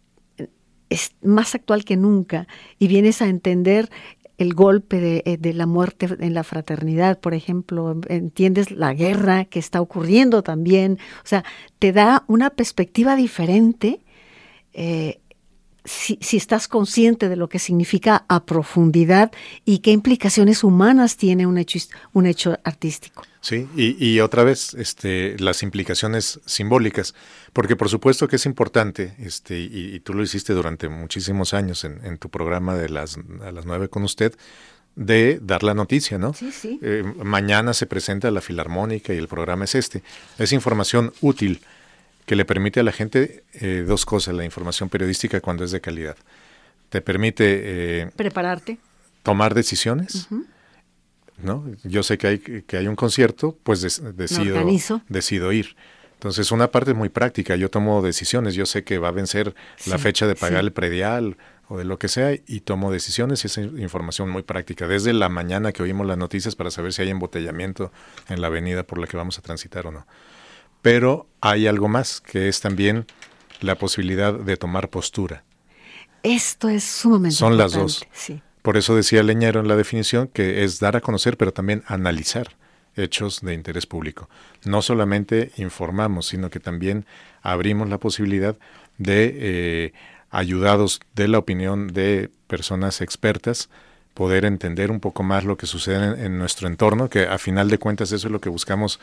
[0.90, 2.48] es más actual que nunca
[2.80, 3.90] y vienes a entender
[4.38, 9.60] el golpe de, de, la muerte en la fraternidad, por ejemplo, entiendes la guerra que
[9.60, 11.44] está ocurriendo también, o sea,
[11.80, 14.02] te da una perspectiva diferente
[14.78, 15.22] eh,
[15.86, 19.32] si, si, estás consciente de lo que significa a profundidad
[19.64, 21.80] y qué implicaciones humanas tiene un hecho,
[22.14, 23.24] un hecho artístico.
[23.42, 27.14] Sí, y, y, otra vez este, las implicaciones simbólicas,
[27.54, 31.84] porque por supuesto que es importante, este, y, y tú lo hiciste durante muchísimos años
[31.84, 34.36] en, en, tu programa de las, a las nueve con usted,
[34.96, 36.34] de dar la noticia, ¿no?
[36.34, 36.80] Sí, sí.
[36.82, 40.02] Eh, mañana se presenta la Filarmónica y el programa es este.
[40.38, 41.62] Es información útil
[42.26, 45.82] que le permite a la gente eh, dos cosas, la información periodística cuando es de
[45.82, 46.18] calidad.
[46.90, 48.02] Te permite...
[48.02, 48.78] Eh, Prepararte.
[49.24, 50.28] Tomar decisiones.
[50.30, 50.46] Uh -huh.
[51.38, 51.66] ¿no?
[51.84, 54.66] Yo sé que hay, que hay un concierto, pues decido,
[55.10, 55.76] decido ir.
[56.14, 57.56] Entonces, una parte es muy práctica.
[57.56, 58.56] Yo tomo decisiones.
[58.56, 60.68] Yo sé que va a vencer sí, la fecha de pagar sí.
[60.68, 64.88] el predial o de lo que sea y tomo decisiones y esa información muy práctica.
[64.88, 67.92] Desde la mañana que oímos las noticias para saber si hay embotellamiento
[68.30, 70.08] en la avenida por la que vamos a transitar o no.
[70.86, 73.08] Pero hay algo más, que es también
[73.60, 75.44] la posibilidad de tomar postura.
[76.22, 77.78] Esto es sumamente Son importante.
[77.78, 78.08] las dos.
[78.14, 78.40] Sí.
[78.62, 82.56] Por eso decía Leñero en la definición que es dar a conocer, pero también analizar
[82.96, 84.30] hechos de interés público.
[84.64, 87.08] No solamente informamos, sino que también
[87.42, 88.56] abrimos la posibilidad
[89.00, 89.94] de, eh,
[90.30, 93.70] ayudados de la opinión de personas expertas,
[94.14, 97.72] poder entender un poco más lo que sucede en, en nuestro entorno, que a final
[97.72, 99.00] de cuentas eso es lo que buscamos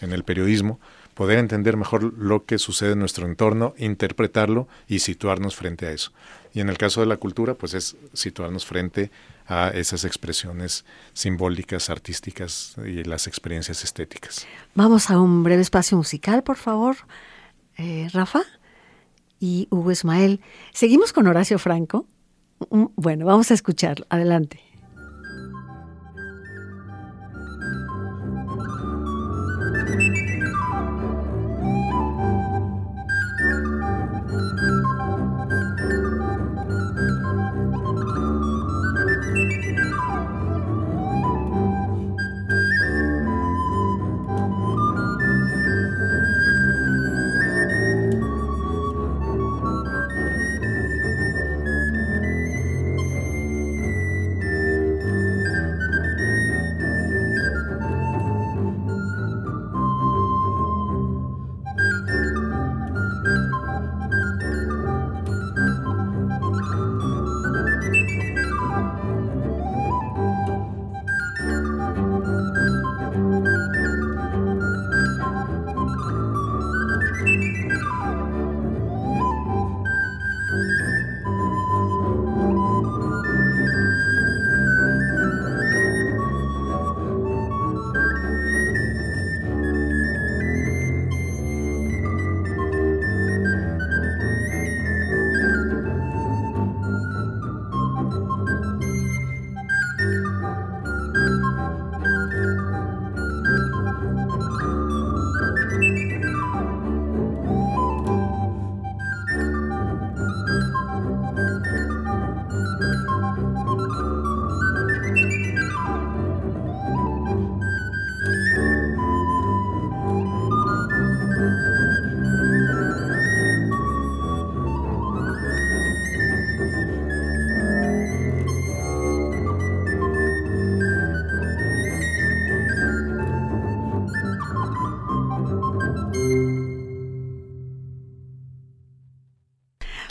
[0.00, 0.80] en el periodismo,
[1.18, 6.12] poder entender mejor lo que sucede en nuestro entorno, interpretarlo y situarnos frente a eso.
[6.54, 9.10] Y en el caso de la cultura, pues es situarnos frente
[9.48, 14.46] a esas expresiones simbólicas, artísticas y las experiencias estéticas.
[14.76, 16.94] Vamos a un breve espacio musical, por favor,
[17.78, 18.42] eh, Rafa
[19.40, 20.40] y Hugo Ismael.
[20.72, 22.06] Seguimos con Horacio Franco.
[22.94, 24.06] Bueno, vamos a escucharlo.
[24.08, 24.67] Adelante.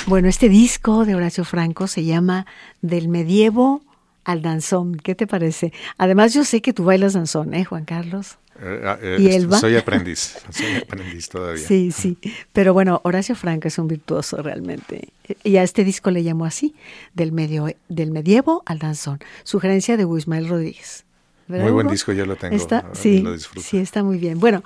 [0.08, 2.46] Bueno, este disco de Horacio Franco se llama
[2.82, 3.82] Del medievo
[4.24, 4.96] al danzón.
[4.96, 5.74] ¿Qué te parece?
[5.98, 8.38] Además, yo sé que tú bailas danzón, ¿eh, Juan Carlos?
[8.62, 9.60] Eh, ah, eh, ¿Y Elba?
[9.60, 11.62] Soy aprendiz, soy aprendiz todavía.
[11.62, 12.18] Sí, sí.
[12.54, 15.10] Pero bueno, Horacio Franco es un virtuoso realmente.
[15.44, 16.74] Y a este disco le llamó así,
[17.14, 19.20] del, medio, del medievo al danzón.
[19.44, 21.04] Sugerencia de Wismael Rodríguez.
[21.48, 22.56] Muy buen disco, yo lo tengo.
[22.56, 23.24] Está, sí,
[23.62, 24.40] sí, está muy bien.
[24.40, 24.64] Bueno,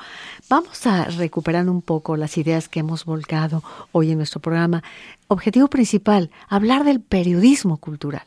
[0.49, 4.83] vamos a recuperar un poco las ideas que hemos volcado hoy en nuestro programa.
[5.27, 8.23] Objetivo principal, hablar del periodismo cultural.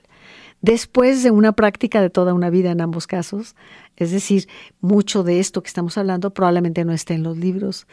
[0.62, 3.54] Después de una práctica de toda una vida en ambos casos,
[3.96, 4.48] es decir,
[4.80, 7.86] mucho de esto que estamos hablando probablemente no esté en los libros,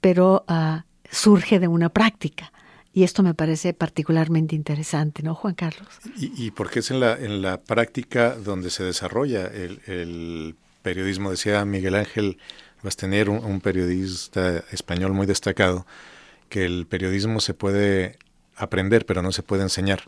[0.00, 2.52] pero ah, surge de una práctica.
[2.92, 5.88] Y esto me parece particularmente interesante, ¿no, Juan Carlos?
[6.16, 11.30] Y, y porque es en la, en la práctica donde se desarrolla el, periodismo.
[11.30, 12.38] Decía Miguel Ángel
[12.82, 15.86] Bastener, un, un, periodista español muy destacado,
[16.48, 18.18] que el periodismo se puede
[18.56, 20.02] aprender, pero no se puede enseñar.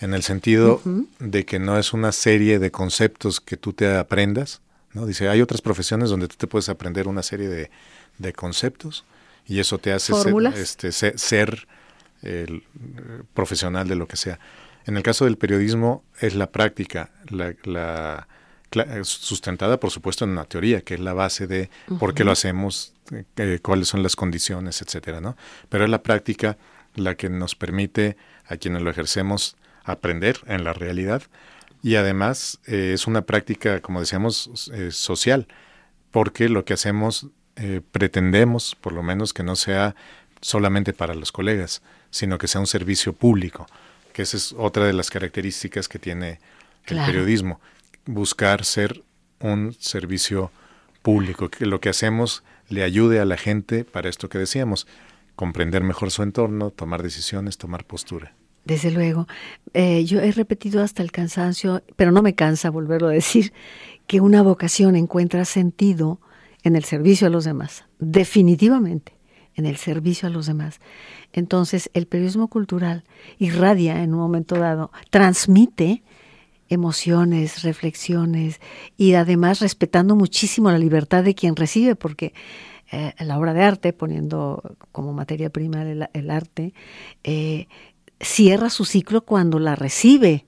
[0.00, 0.80] En el sentido
[1.18, 4.60] de que no es una serie de conceptos que tú te aprendas.
[4.92, 5.06] ¿no?
[5.06, 7.70] Dice, hay otras profesiones donde tú te puedes aprender una serie de,
[8.18, 9.04] de conceptos
[9.46, 11.68] y eso te hace ser, este, ser
[12.24, 14.40] el eh, profesional de lo que sea.
[14.86, 18.26] En el caso del periodismo es la práctica, la,
[19.02, 22.92] sustentada por supuesto en una teoría, que es la base de por qué lo hacemos,
[23.36, 25.36] eh, cuáles son las condiciones, etcétera, ¿no?
[25.68, 26.58] Pero es la práctica
[26.96, 31.22] la que nos permite a quienes lo ejercemos aprender en la realidad
[31.82, 34.50] y además eh, es una práctica, como decíamos,
[34.90, 35.46] social,
[36.10, 37.28] porque lo que hacemos
[37.92, 39.94] pretendemos, por lo menos, que no sea
[40.40, 41.82] solamente para los colegas,
[42.14, 43.66] sino que sea un servicio público,
[44.12, 46.38] que esa es otra de las características que tiene
[46.86, 47.60] el periodismo,
[48.06, 49.02] buscar ser
[49.40, 50.52] un servicio
[51.02, 54.86] público, que lo que hacemos le ayude a la gente para esto que decíamos,
[55.34, 58.32] comprender mejor su entorno, tomar decisiones, tomar postura.
[58.64, 59.26] Desde luego.
[59.72, 63.52] Eh, yo he repetido hasta el cansancio, pero no me cansa volverlo a decir,
[64.06, 66.20] que una vocación encuentra sentido
[66.62, 69.14] en el servicio a los demás, definitivamente
[69.54, 70.80] en el servicio a los demás.
[71.34, 73.02] Entonces, el periodismo cultural
[73.38, 76.04] irradia en un momento dado, transmite
[76.68, 78.60] emociones, reflexiones
[78.96, 82.32] y además respetando muchísimo la libertad de quien recibe, porque
[82.92, 86.72] eh, la obra de arte, poniendo como materia prima el, arte,
[87.24, 87.66] eh,
[88.20, 90.46] cierra su ciclo cuando la recibe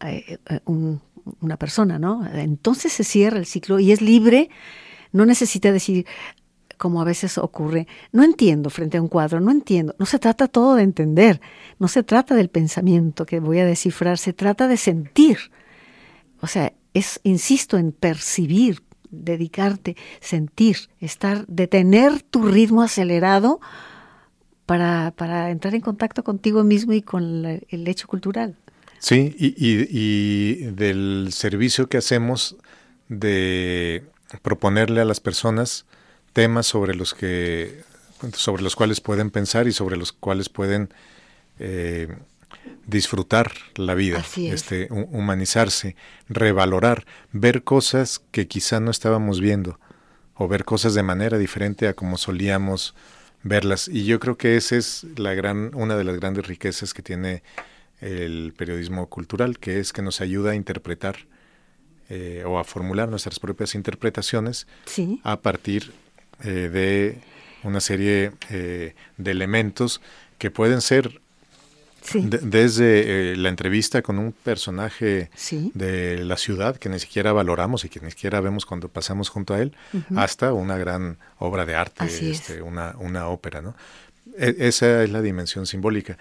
[0.00, 2.26] eh, una persona, ¿no?
[2.34, 4.50] Entonces se cierra el ciclo y es libre,
[5.12, 6.04] no necesita decir,
[6.76, 9.94] como a veces ocurre, no entiendo frente a un cuadro, no entiendo.
[9.98, 11.40] No se trata todo de entender,
[11.78, 15.38] no se trata del pensamiento que voy a descifrar, se trata de sentir.
[16.40, 23.60] O sea, es, insisto, en percibir, dedicarte, sentir, estar, detener tu ritmo acelerado
[24.66, 28.56] para, para entrar en contacto contigo mismo y con el hecho cultural.
[28.98, 32.56] Sí, y, y del servicio que hacemos
[33.08, 34.04] de
[34.42, 35.86] proponerle a las personas
[36.34, 37.82] temas sobre los que
[38.34, 40.92] sobre los cuales pueden pensar y sobre los cuales pueden
[41.58, 42.08] eh,
[42.86, 45.96] disfrutar la vida, este, humanizarse,
[46.28, 49.78] revalorar, ver cosas que quizá no estábamos viendo
[50.34, 52.94] o ver cosas de manera diferente a como solíamos
[53.42, 53.88] verlas.
[53.88, 57.42] Y yo creo que esa es la gran, una de las grandes riquezas que tiene
[58.00, 61.16] el periodismo cultural, que es que nos ayuda a interpretar
[62.10, 64.66] eh, o a formular nuestras propias interpretaciones
[65.22, 65.92] a partir
[66.44, 67.18] eh, de
[67.62, 70.02] una serie eh, de elementos
[70.36, 71.20] que pueden ser
[72.12, 75.30] desde eh, la entrevista con un personaje
[75.72, 79.54] de la ciudad que ni siquiera valoramos y que ni siquiera vemos cuando pasamos junto
[79.54, 79.74] a él,
[80.14, 83.62] hasta una gran obra de arte, este, una, una ópera.
[83.62, 83.74] ¿no?
[84.36, 86.18] E, esa es la dimensión simbólica.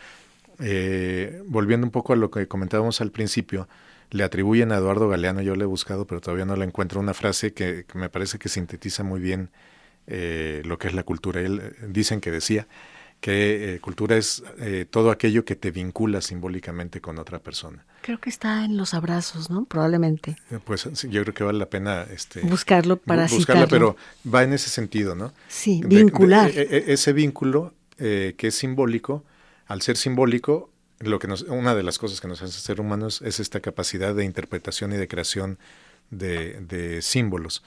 [1.48, 3.68] volviendo un poco a lo que comentábamos al principio,
[4.10, 7.14] le atribuyen a Eduardo Galeano, yo le he buscado, pero todavía no la encuentro, una
[7.14, 9.50] frase que me parece que sintetiza muy bien
[10.08, 11.42] eh, lo que es la cultura.
[11.42, 12.68] Él, eh, dicen que decía
[13.22, 14.44] que eh, cultura es
[14.90, 17.86] todo aquello que te vincula simbólicamente con otra persona.
[18.02, 19.64] Creo que está en los abrazos, ¿no?
[19.64, 20.36] Probablemente.
[20.66, 23.96] Pues yo creo que vale la pena este, buscarlo para buscarla, pero
[24.32, 25.32] va en ese sentido, ¿no?
[25.48, 26.52] Sí, vincular.
[26.54, 29.24] ese vínculo que es simbólico,
[29.68, 33.22] al ser simbólico, lo que nos, una de las cosas que nos hace ser humanos
[33.22, 35.60] es esta capacidad de interpretación y de creación
[36.10, 37.64] de, de símbolos.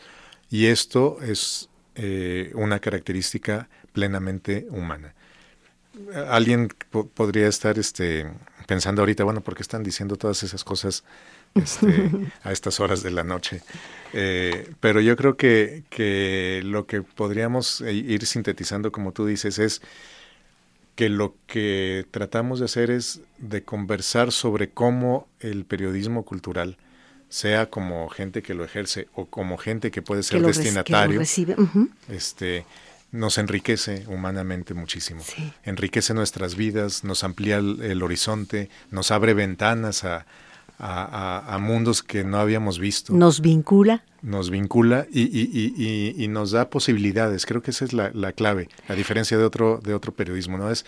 [0.51, 5.15] Y esto es eh, una característica plenamente humana.
[6.29, 6.69] Alguien
[7.15, 8.27] podría estar este,
[8.67, 11.05] pensando ahorita, bueno, ¿por qué están diciendo todas esas cosas
[11.55, 12.11] este,
[12.43, 13.63] a estas horas de la noche?
[14.13, 19.81] Eh, pero yo creo que, que lo que podríamos ir sintetizando, como tú dices, es
[20.97, 26.79] que lo que tratamos de hacer es de conversar sobre cómo el periodismo cultural,
[27.29, 31.21] sea como gente que lo ejerce o como gente que puede ser destinatario,
[32.09, 32.65] este,
[33.13, 35.23] nos enriquece humanamente muchísimo.
[35.65, 40.27] Enriquece nuestras vidas, nos amplía el, horizonte, nos abre ventanas a,
[40.79, 43.13] a, mundos que no habíamos visto.
[43.13, 44.05] Nos vincula.
[44.23, 47.47] Nos vincula y, y, y, nos da posibilidades.
[47.47, 50.71] Creo que esa es la, la, clave, la diferencia de otro, de otro periodismo, ¿no?
[50.71, 50.85] Es,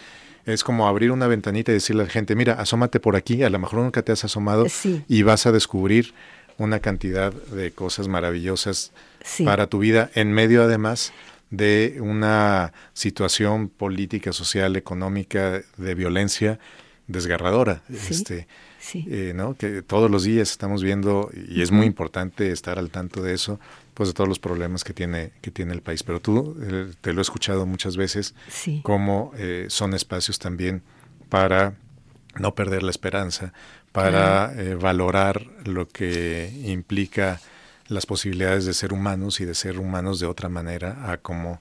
[0.49, 3.51] es como abrir una ventanita y decirle a la gente, mira, asómate por aquí, a
[3.51, 4.67] lo mejor nunca te has asomado
[5.07, 6.15] y vas a descubrir
[6.57, 8.93] una cantidad de cosas maravillosas
[9.45, 11.13] para tu vida, en medio además
[11.51, 16.59] de una situación política, social, económica, de violencia
[17.07, 17.83] desgarradora.
[17.89, 18.47] Este,
[18.95, 19.55] eh, ¿no?
[19.55, 23.61] Que todos los días estamos viendo, y es muy importante estar al tanto de eso,
[23.99, 26.05] pues de todos los problemas que tiene, que tiene el país.
[26.05, 28.33] Pero tú eh, te lo he escuchado muchas veces,
[28.85, 30.83] como eh, son espacios también
[31.29, 31.75] para
[32.37, 33.53] no perder la esperanza,
[33.91, 37.41] para valorar lo que implica
[37.89, 41.61] las posibilidades de ser humanos y de ser humanos de otra manera a como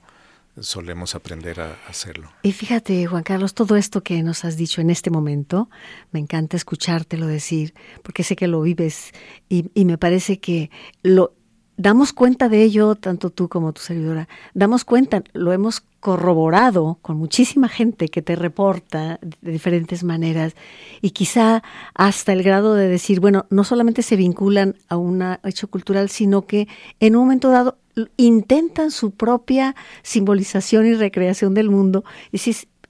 [0.60, 2.30] solemos aprender a hacerlo.
[2.42, 5.68] Y fíjate, Juan Carlos, todo esto que nos has dicho en este momento,
[6.12, 9.12] me encanta escuchártelo decir, porque sé que lo vives
[9.48, 10.70] y, y me parece que
[11.02, 11.34] lo
[11.78, 17.16] damos cuenta de ello, tanto tú como tu servidora, damos cuenta, lo hemos corroborado con
[17.16, 20.54] muchísima gente que te reporta de diferentes maneras
[21.00, 21.62] y quizá
[21.94, 26.46] hasta el grado de decir, bueno, no solamente se vinculan a un hecho cultural, sino
[26.46, 26.68] que
[27.00, 27.78] en un momento dado
[28.16, 32.38] intentan su propia simbolización y recreación del mundo y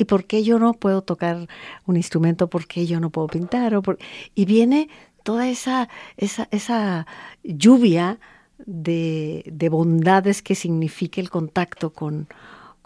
[0.01, 1.49] ¿y por qué yo no puedo tocar
[1.86, 2.49] un instrumento?
[2.49, 3.74] ¿Por qué yo no puedo pintar?
[3.74, 3.82] O
[4.34, 4.89] Y viene
[5.24, 7.07] toda esa, esa, esa
[7.43, 8.18] lluvia
[8.67, 12.29] de, de bondades que significa el contacto con,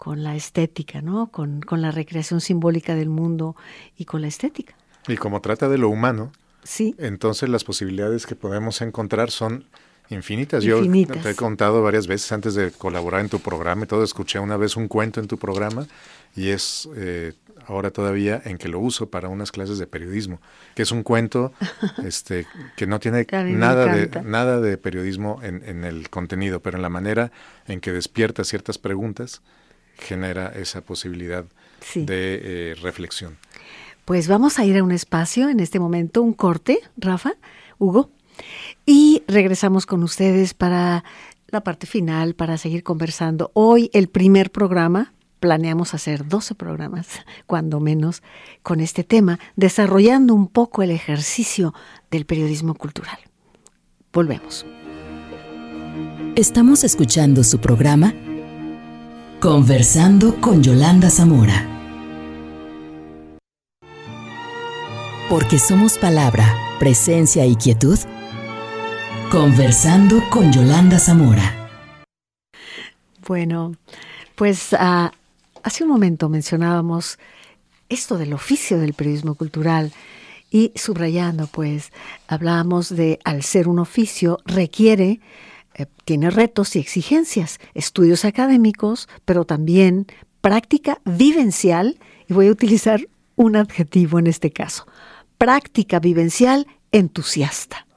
[0.03, 1.27] con la estética, ¿no?
[1.27, 3.55] Con, la recreación simbólica del mundo
[3.97, 4.75] y con la estética.
[5.07, 6.93] Y como trata de lo humano, sí.
[6.97, 9.63] entonces las posibilidades que podemos encontrar son
[10.09, 10.61] infinitas.
[10.65, 14.39] Yo te he contado varias veces antes de colaborar en tu programa y todo, escuché
[14.39, 15.87] una vez un cuento en tu programa
[16.35, 17.31] y es eh,
[17.67, 20.39] ahora todavía en que lo uso para unas clases de periodismo,
[20.75, 21.53] que es un cuento
[22.05, 26.81] este, que no tiene nada de, nada de periodismo en, en, el contenido, pero en
[26.81, 27.31] la manera
[27.67, 29.41] en que despierta ciertas preguntas
[29.97, 31.45] genera esa posibilidad
[31.95, 33.37] de eh, reflexión.
[34.05, 37.33] Pues vamos a ir a un espacio en este momento, un corte, Rafa,
[37.79, 38.09] Hugo,
[38.85, 41.03] y regresamos con ustedes para
[41.47, 43.51] la parte final, para seguir conversando.
[43.53, 45.13] Hoy el primer programa,
[45.43, 47.05] planeamos hacer 12 programas,
[47.47, 48.23] cuando menos,
[48.61, 51.73] con este tema, desarrollando un poco el ejercicio
[52.09, 53.17] del periodismo cultural.
[54.13, 54.65] Volvemos.
[56.37, 58.13] Estamos escuchando su programa
[59.41, 61.67] Conversando con Yolanda Zamora.
[65.29, 66.45] Porque somos palabra,
[66.79, 67.99] presencia y quietud.
[69.29, 71.69] Conversando con Yolanda Zamora.
[73.27, 73.73] Bueno,
[74.35, 75.11] pues ah,
[75.63, 77.17] hace un momento mencionábamos
[77.89, 79.91] esto del oficio del periodismo cultural
[80.51, 81.91] y subrayando, pues,
[82.27, 85.19] hablábamos de al ser un oficio requiere
[85.75, 90.05] eh, tiene retos y exigencias, estudios académicos, pero también
[90.41, 91.97] práctica vivencial,
[92.29, 94.85] y voy a utilizar un adjetivo en este caso,
[95.37, 97.87] práctica vivencial entusiasta.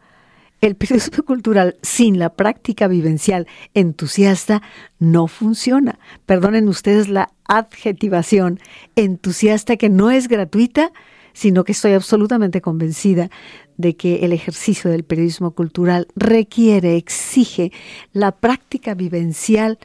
[0.60, 4.62] El periodismo cultural sin la práctica vivencial entusiasta
[4.98, 5.98] no funciona.
[6.24, 8.58] Perdonen ustedes la adjetivación
[8.96, 10.92] entusiasta que no es gratuita,
[11.32, 13.30] sino que estoy absolutamente convencida
[13.76, 17.72] de que el ejercicio del periodismo cultural requiere, exige
[18.14, 19.78] la práctica vivencial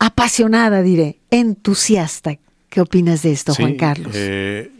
[0.00, 2.38] apasionada, diré, entusiasta.
[2.68, 4.12] ¿Qué opinas de esto, Juan Carlos?
[4.14, 4.70] Eh,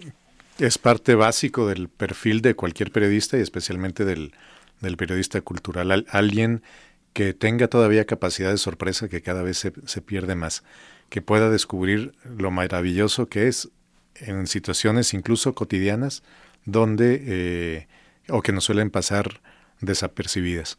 [0.59, 4.33] es parte básico del perfil de cualquier periodista y especialmente del,
[4.97, 6.07] periodista cultural.
[6.09, 6.63] alguien
[7.13, 10.63] que tenga todavía capacidad de sorpresa que cada vez se, se pierde más,
[11.09, 13.71] que pueda descubrir lo maravilloso que es
[14.21, 16.23] en situaciones incluso cotidianas
[16.65, 17.89] donde, eh,
[18.29, 19.41] o que nos suelen pasar
[19.81, 20.79] desapercibidas.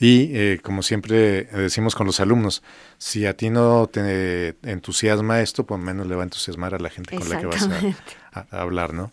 [0.00, 2.62] Y eh, como siempre decimos con los alumnos,
[2.98, 6.88] si a ti no te entusiasma esto, pues menos le va a entusiasmar a la
[6.88, 7.68] gente con la que vas
[8.32, 9.10] a, hablar, ¿no?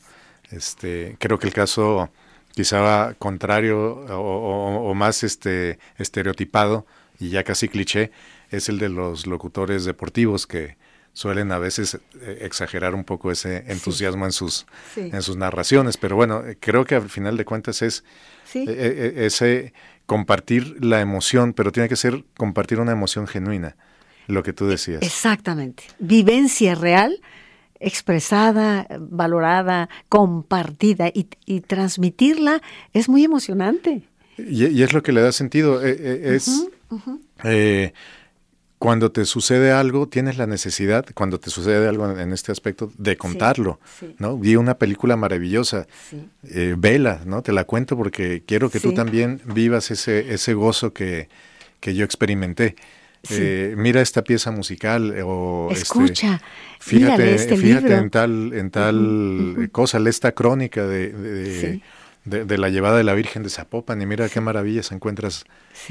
[0.51, 2.11] Este, creo que el caso
[2.55, 3.77] quizá contrario
[4.09, 6.85] o, o, más este, estereotipado
[7.19, 8.11] y ya casi cliché
[8.49, 10.77] es el de los locutores deportivos que
[11.13, 16.15] suelen a veces eh, exagerar un poco ese entusiasmo en sus en sus narraciones, pero
[16.15, 18.03] bueno, eh, creo que al final de cuentas es
[18.53, 19.73] eh, ese
[20.05, 23.75] compartir la emoción, pero tiene que ser compartir una emoción genuina,
[24.27, 25.01] lo que tú decías.
[25.03, 25.85] Exactamente.
[25.99, 27.21] Vivencia real
[27.79, 31.25] expresada, valorada, compartida y,
[31.61, 32.61] transmitirla
[32.93, 34.03] es muy emocionante.
[34.37, 35.83] Y, es lo que le da sentido.
[35.85, 36.67] Eh, eh, es
[37.43, 37.93] eh,
[38.79, 43.17] cuando te sucede algo, tienes la necesidad, cuando te sucede algo en, este aspecto, de
[43.17, 43.79] contarlo.
[44.19, 44.37] ¿no?
[44.37, 45.87] Vi una película maravillosa,
[46.77, 47.41] Vela, ¿no?
[47.41, 51.29] Te la cuento porque quiero que tú también vivas ese, ese gozo que,
[51.79, 52.75] que yo experimenté.
[53.29, 56.41] Eh, mira esta pieza musical o este, escucha
[56.79, 61.81] fíjate este fíjate en tal en tal cosa esta crónica de,
[62.25, 65.45] de, la llevada de la Virgen de Zapopan y mira qué maravillas encuentras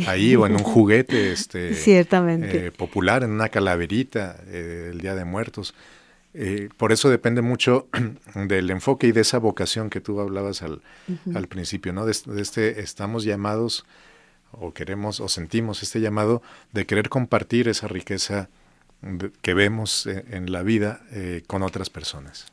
[0.06, 2.66] ahí o en un juguete este ciertamente.
[2.66, 5.74] eh, popular en una calaverita eh, el Día de Muertos.
[6.76, 7.86] Por eso depende mucho
[8.34, 10.82] del enfoque y de esa vocación que tú hablabas al,
[11.32, 12.06] al principio, ¿no?
[12.06, 13.86] De, este estamos llamados
[14.60, 16.42] o queremos o sentimos este llamado
[16.72, 18.48] de querer compartir esa riqueza
[19.42, 22.46] que vemos eh, en la vida eh, con otras personas.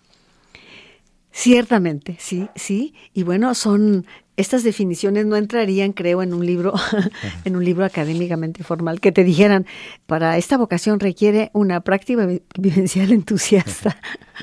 [1.31, 2.93] Ciertamente, sí, sí.
[3.13, 6.73] Y bueno, son estas definiciones no entrarían, creo, en un libro,
[7.45, 9.65] en un libro académicamente formal, que te dijeran,
[10.07, 12.27] para esta vocación requiere una práctica
[12.57, 13.97] vivencial entusiasta.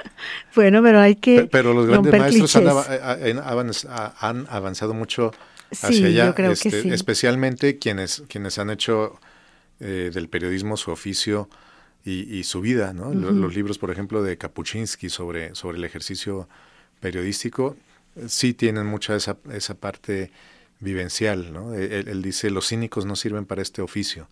[0.55, 1.45] bueno, pero hay que.
[1.45, 5.33] Pero, los grandes maestros han, avanzado mucho
[5.71, 9.19] hacia allá, este, especialmente quienes, quienes han hecho
[9.81, 11.49] eh, del periodismo su oficio
[12.05, 13.13] y, su vida, ¿no?
[13.13, 16.49] los, libros, por ejemplo, de Kapuczynski sobre, sobre el ejercicio
[17.01, 17.77] periodístico,
[18.29, 20.31] sí tienen mucha esa, esa parte
[20.81, 21.75] vivencial, ¿no?
[21.75, 24.29] Él, dice, los cínicos no sirven para este oficio.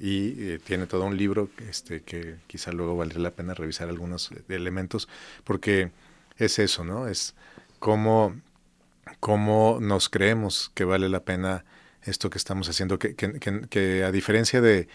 [0.00, 4.30] Y eh, tiene todo un libro este, que quizá luego valdría la pena revisar algunos
[4.48, 5.08] elementos,
[5.44, 5.90] porque
[6.36, 7.08] es eso, ¿no?
[7.08, 7.34] Es
[7.78, 8.34] cómo
[9.20, 11.64] cómo nos creemos que vale la pena
[12.02, 13.32] esto que estamos haciendo, que, que,
[13.68, 14.88] que, a diferencia de,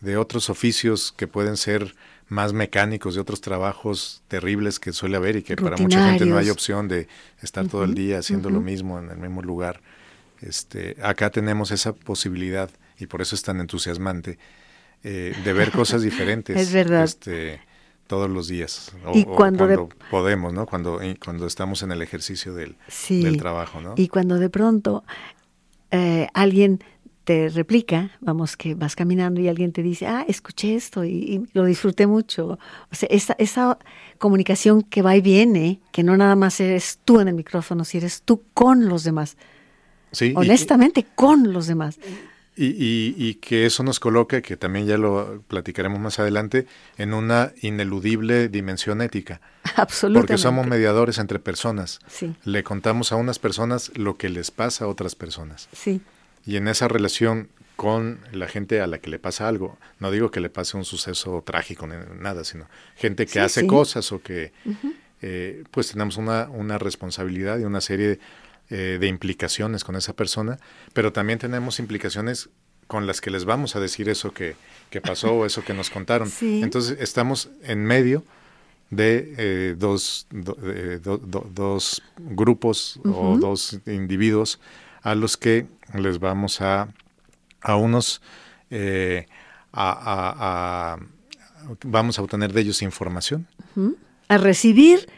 [0.00, 1.94] de, otros oficios que pueden ser
[2.28, 6.38] más mecánicos, de otros trabajos terribles que suele haber y que para mucha gente no
[6.38, 7.08] hay opción de
[7.42, 9.80] estar todo el día haciendo lo mismo en el mismo lugar.
[10.40, 14.38] Este, acá tenemos esa posibilidad y por eso es tan entusiasmante
[15.02, 16.56] eh, de ver cosas diferentes.
[16.56, 17.04] es verdad.
[17.04, 17.60] Este,
[18.10, 20.66] todos los días y cuando, podemos, ¿no?
[20.66, 22.74] Cuando, cuando estamos en el ejercicio del,
[23.08, 23.94] del trabajo, ¿no?
[23.96, 25.04] Y cuando de pronto
[25.92, 26.82] eh, alguien
[27.22, 31.64] te replica, vamos, que vas caminando y alguien te dice, ah, escuché esto y, lo
[31.64, 32.58] disfruté mucho.
[32.90, 33.78] O sea, esa, esa
[34.18, 37.98] comunicación que va y viene, que no nada más eres tú en el micrófono, si
[37.98, 39.36] eres tú con los demás.
[40.10, 42.00] Sí, Honestamente, con los demás.
[42.56, 46.66] Y, y, que eso nos coloca, que también ya lo platicaremos más adelante,
[46.98, 49.40] en una ineludible dimensión ética.
[49.76, 50.26] Absolutamente.
[50.26, 52.00] Porque somos mediadores entre personas.
[52.08, 52.34] Sí.
[52.44, 55.68] Le contamos a unas personas lo que les pasa a otras personas.
[55.72, 56.02] Sí.
[56.44, 60.30] Y en esa relación con la gente a la que le pasa algo, no digo
[60.30, 64.52] que le pase un suceso trágico ni nada, sino gente que hace cosas o que,
[65.22, 68.20] eh, pues tenemos una, una responsabilidad y una serie de
[68.70, 70.58] eh, de implicaciones con esa persona,
[70.92, 72.48] pero también tenemos implicaciones
[72.86, 74.56] con las que les vamos a decir eso que,
[75.02, 76.30] pasó o eso que nos contaron.
[76.40, 78.24] Entonces estamos en medio
[78.90, 84.58] de eh, dos, dos grupos o dos individuos
[85.02, 86.88] a los que les vamos a,
[87.60, 88.20] a unos,
[88.70, 89.26] eh,
[89.72, 90.98] a,
[91.84, 93.46] vamos a obtener de ellos información.
[94.28, 95.08] A recibir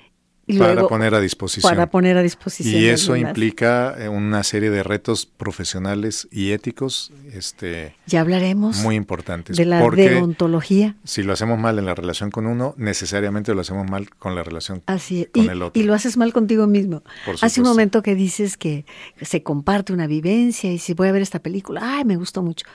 [0.58, 1.70] para poner a disposición.
[1.70, 2.82] Para poner a disposición.
[2.82, 8.96] Y eso implica eh, una serie de retos profesionales y éticos este, ya hablaremos muy
[8.96, 9.56] importantes.
[9.56, 10.96] De la deontología.
[11.04, 14.42] Si lo hacemos mal en la relación con uno, necesariamente lo hacemos mal con la
[14.42, 15.80] relación Así con el otro.
[15.80, 17.02] Y lo haces mal contigo mismo.
[17.40, 18.84] Hace un momento que dices que
[19.20, 22.66] se comparte una vivencia y si voy a ver esta película, ay, me gustó mucho.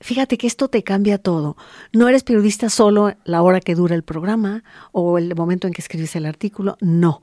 [0.00, 1.56] Fíjate que esto te cambia todo.
[1.92, 5.82] No eres periodista solo la hora que dura el programa o el momento en que
[5.82, 7.20] escribes el artículo, no.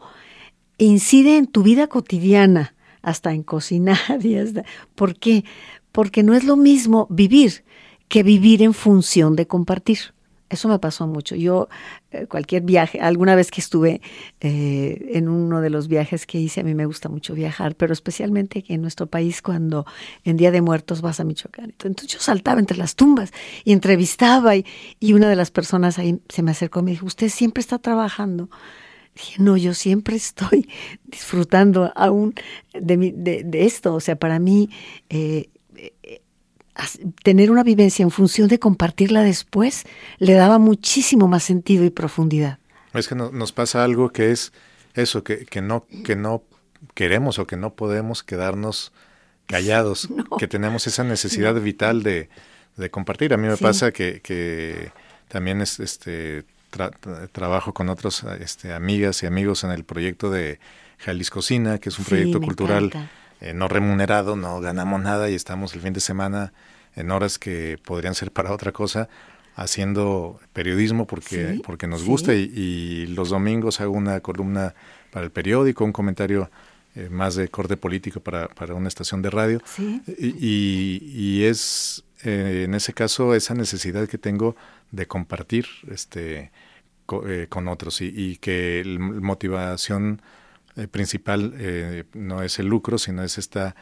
[0.78, 3.98] Incide en tu vida cotidiana, hasta en cocinar.
[4.96, 5.44] ¿Por qué?
[5.92, 7.64] Porque no es lo mismo vivir
[8.08, 10.14] que vivir en función de compartir.
[10.50, 11.36] Eso me pasó mucho.
[11.36, 11.68] Yo,
[12.12, 14.02] eh, cualquier viaje, alguna vez que estuve
[14.40, 17.92] eh, en uno de los viajes que hice, a mí me gusta mucho viajar, pero
[17.92, 19.86] especialmente en nuestro país cuando
[20.24, 21.66] en Día de Muertos vas a Michoacán.
[21.66, 23.32] Entonces yo saltaba entre las tumbas
[23.66, 24.66] y entrevistaba y,
[25.18, 28.50] una de las personas ahí se me acercó y me dijo, usted siempre está trabajando.
[29.16, 30.70] Dije, no, yo siempre estoy
[31.06, 32.36] disfrutando aún
[32.74, 33.96] de, de, esto.
[33.96, 34.70] O sea, para mí...
[35.10, 35.50] Eh,
[37.24, 39.86] tener una vivencia en función de compartirla después
[40.20, 42.60] le daba muchísimo más sentido y profundidad.
[42.94, 44.54] Es que nos pasa algo que es
[44.94, 46.44] eso, que, que, no, que no
[46.94, 48.92] queremos o que no podemos quedarnos
[49.46, 50.10] callados,
[50.40, 52.30] que tenemos esa necesidad vital de,
[52.76, 53.34] de, compartir.
[53.34, 54.92] A mí me pasa que, que,
[55.28, 56.46] también es, este,
[57.32, 60.60] trabajo con otros este, amigas y amigos en el proyecto de
[61.00, 62.92] Jalisco Cocina, que es un proyecto cultural
[63.42, 66.54] eh, no remunerado, no ganamos nada y estamos el fin de semana
[66.96, 69.08] en horas que podrían ser para otra cosa
[69.56, 72.34] haciendo periodismo porque, porque nos gusta.
[72.34, 74.74] Y, los domingos hago una columna
[75.12, 76.50] para el periódico, un comentario
[76.96, 79.62] eh, más de corte político para, para una estación de radio.
[80.18, 84.56] Y, y, es eh, en ese caso esa necesidad que tengo
[84.92, 86.52] de compartir este,
[87.06, 90.22] con otros y, y que la motivación
[90.78, 93.76] eh, principal eh, no es el lucro, sino es esta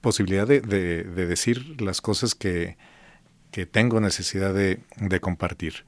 [0.00, 2.76] posibilidad de, de, decir las cosas que,
[3.50, 5.86] que tengo necesidad de, de compartir.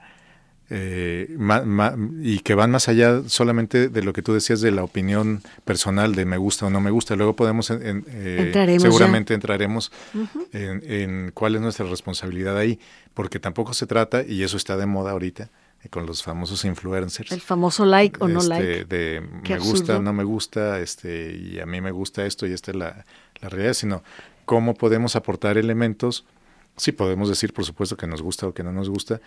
[0.71, 1.35] Eh,
[2.23, 6.15] y que van más allá solamente de lo que tú decías de la opinión personal
[6.15, 7.15] de me gusta o no me gusta.
[7.15, 8.05] Luego podemos, en,
[8.81, 9.93] seguramente entraremos
[10.53, 12.81] en, en, cuál es nuestra responsabilidad ahí,
[13.15, 15.51] porque tampoco se trata, y eso está de moda ahorita,
[15.91, 17.33] con los famosos influencers.
[17.33, 18.85] El famoso like o no este, like.
[18.85, 22.73] De me gusta, no me gusta, este, y a mí me gusta esto y esta
[22.73, 23.05] es la,
[23.41, 24.03] la realidad, sino
[24.45, 26.25] cómo podemos aportar elementos.
[26.77, 29.21] Sí, podemos decir, por supuesto, que nos gusta o que no nos gusta,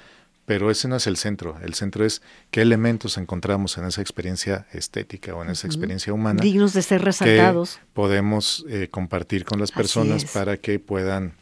[0.45, 1.57] pero ese no es el centro.
[1.61, 6.41] El centro es qué elementos encontramos en esa experiencia estética o en esa experiencia humana.
[6.41, 7.75] Dignos de ser resaltados.
[7.75, 11.33] Que podemos eh, compartir con las personas para que puedan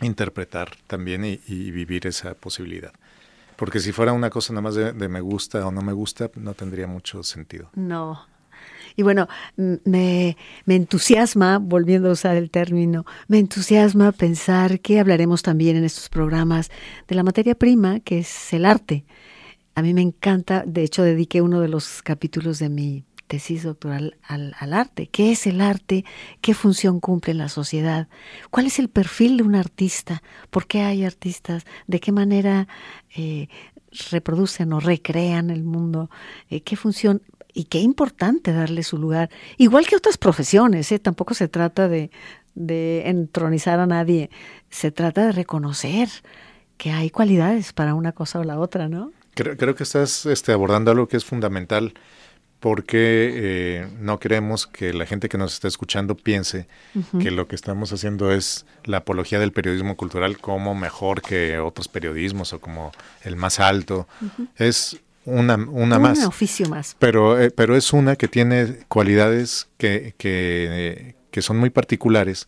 [0.00, 2.92] interpretar también y vivir esa posibilidad.
[3.62, 6.52] Porque si fuera una cosa nada más de, me gusta o no me gusta, no
[6.52, 7.70] tendría mucho sentido.
[7.76, 8.26] No.
[8.96, 15.42] Y bueno, me, me, entusiasma, volviendo a usar el término, me entusiasma pensar que hablaremos
[15.42, 16.72] también en estos programas
[17.06, 19.04] de la materia prima, que es el arte.
[19.76, 24.18] A mí me encanta, de hecho dediqué uno de los capítulos de mi tesis doctoral
[24.22, 25.06] al, al, arte.
[25.06, 26.04] ¿Qué es el arte?
[26.42, 28.06] ¿Qué función cumple en la sociedad?
[28.50, 30.22] ¿Cuál es el perfil de un artista?
[30.50, 31.64] ¿Por qué hay artistas?
[31.86, 32.68] ¿De qué manera
[33.16, 33.48] eh,
[34.10, 36.10] reproducen o recrean el mundo?
[36.50, 37.22] Eh, ¿Qué función?
[37.54, 39.30] Y qué importante darle su lugar.
[39.56, 40.98] Igual que otras profesiones, ¿eh?
[40.98, 42.10] tampoco se trata de,
[42.54, 44.28] de entronizar a nadie,
[44.68, 46.10] se trata de reconocer
[46.76, 49.10] que hay cualidades para una cosa o la otra, ¿no?
[49.32, 51.94] Creo, creo que estás este, abordando algo que es fundamental
[52.62, 56.68] porque eh, no queremos que la gente que nos está escuchando piense
[57.18, 61.88] que lo que estamos haciendo es la apología del periodismo cultural como mejor que otros
[61.88, 62.92] periodismos o como
[63.24, 64.06] el más alto.
[64.58, 66.20] Es una, una más.
[66.20, 66.94] Un oficio más.
[67.00, 72.46] Pero, eh, pero es una que tiene cualidades que, que, que, son muy particulares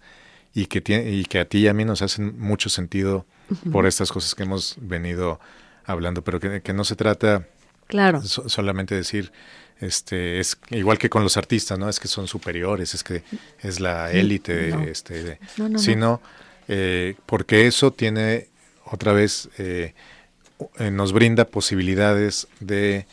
[0.55, 3.27] y que, tiene, y que a ti y a mí nos hacen mucho sentido
[3.73, 5.41] por estas cosas que hemos venido
[5.85, 7.49] hablando, pero que, que no se trata
[7.89, 8.23] claro.
[8.23, 9.33] solamente decir
[9.81, 13.23] este es igual que con los artistas no es que son superiores es que
[13.61, 15.39] es la élite este
[15.77, 16.21] sino
[16.69, 18.49] eh, porque eso tiene
[18.85, 19.95] otra vez eh,
[20.79, 23.07] eh, nos brinda posibilidades de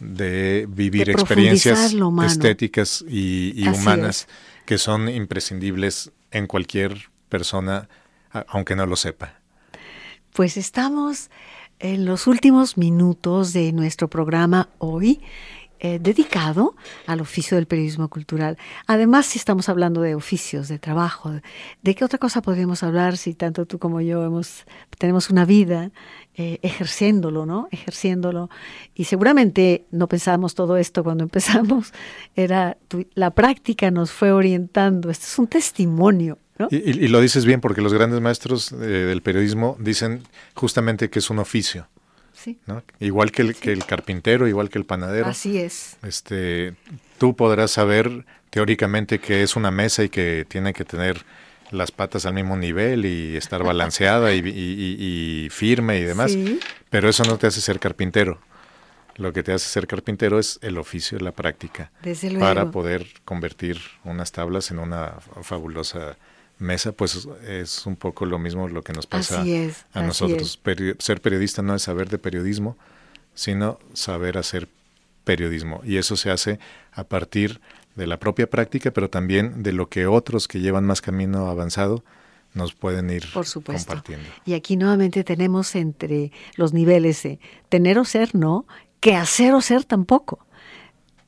[0.00, 1.94] de vivir experiencias
[2.26, 4.26] estéticas y, humanas
[4.66, 7.88] que son imprescindibles en cualquier persona
[8.48, 9.34] aunque no lo sepa.
[10.32, 11.30] Pues estamos
[11.78, 15.20] en los últimos minutos de nuestro programa hoy
[15.80, 16.74] eh, dedicado
[17.06, 18.56] al oficio del periodismo cultural.
[18.86, 21.32] Además, si estamos hablando de oficios, de trabajo,
[21.82, 24.64] ¿de qué otra cosa podemos hablar si tanto tú como yo hemos,
[24.98, 25.90] tenemos una vida
[26.36, 27.68] eh, ejerciéndolo, ¿no?
[27.70, 28.50] Ejerciéndolo.
[28.94, 31.92] Y seguramente no pensábamos todo esto cuando empezamos,
[32.34, 32.76] era
[33.14, 35.10] la práctica nos fue orientando.
[35.10, 36.68] Esto es un testimonio ¿No?
[36.70, 40.22] Y, lo dices bien porque los grandes maestros eh, del periodismo dicen
[40.54, 41.88] justamente que es un oficio.
[43.00, 45.26] Igual que el, que el carpintero, igual que el panadero.
[45.26, 45.96] Así es.
[46.02, 46.74] Este,
[47.18, 51.24] tú podrás saber teóricamente que es una mesa y que tiene que tener
[51.70, 56.36] las patas al mismo nivel y estar balanceada y, firme y demás,
[56.90, 58.40] pero eso no te hace ser carpintero.
[59.16, 61.92] Lo que te hace ser carpintero es el oficio, la práctica,
[62.40, 66.16] para poder convertir unas tablas en una fabulosa
[66.64, 69.44] mesa, pues es un poco lo mismo lo que nos pasa
[69.92, 70.60] a nosotros.
[70.98, 72.76] ser periodista no es saber de periodismo,
[73.34, 74.68] sino saber hacer
[75.24, 75.80] periodismo.
[75.84, 76.58] Y eso se hace
[76.92, 77.60] a partir
[77.94, 82.04] de la propia práctica, pero también de lo que otros que llevan más camino avanzado
[82.54, 83.88] nos pueden ir Por supuesto.
[83.88, 84.28] compartiendo.
[84.44, 88.66] Y aquí nuevamente tenemos entre los niveles de tener o ser, no,
[89.00, 90.46] que hacer o ser tampoco.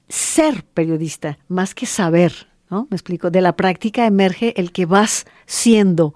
[0.08, 2.86] Ser periodista, más que saber, ¿no?
[2.90, 3.30] Me explico.
[3.30, 6.14] De la práctica emerge el que vas siendo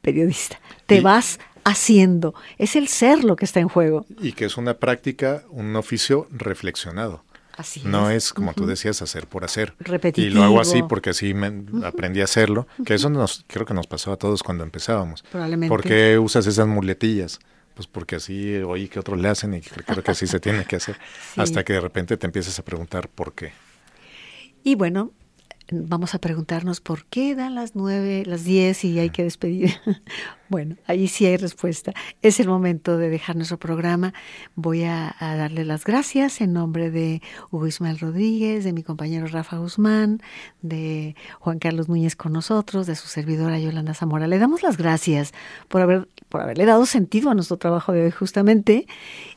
[0.00, 0.60] periodista.
[0.86, 2.34] Te vas haciendo.
[2.58, 4.06] Es el ser lo que está en juego.
[4.20, 7.24] Y que es una práctica, un oficio reflexionado.
[7.56, 9.74] Así no es, como tú decías, hacer por hacer.
[9.78, 10.26] Repetitivo.
[10.26, 13.74] Y lo hago así porque así me aprendí a hacerlo, que eso nos creo que
[13.74, 15.22] nos pasó a todos cuando empezábamos.
[15.30, 15.68] Probablemente.
[15.68, 17.38] ¿Por qué usas esas muletillas?
[17.74, 20.76] pues porque así oí que otros le hacen y creo que así se tiene que
[20.76, 20.96] hacer,
[21.36, 23.52] hasta que de repente te empiezas a preguntar por qué.
[24.62, 25.12] Y bueno,
[25.70, 29.72] vamos a preguntarnos por qué dan las nueve, las diez y hay que despedir.
[30.48, 31.94] bueno, ahí sí hay respuesta.
[32.22, 34.12] Es el momento de dejar nuestro programa.
[34.54, 39.56] Voy a, darle las gracias en nombre de Hugo Ismael Rodríguez, de mi compañero Rafa
[39.56, 40.20] Guzmán,
[40.62, 44.26] de Juan Carlos Núñez con nosotros, de su servidora Yolanda Zamora.
[44.26, 45.32] Le damos las gracias
[45.68, 48.86] por, haber, por haberle dado sentido a nuestro trabajo de hoy justamente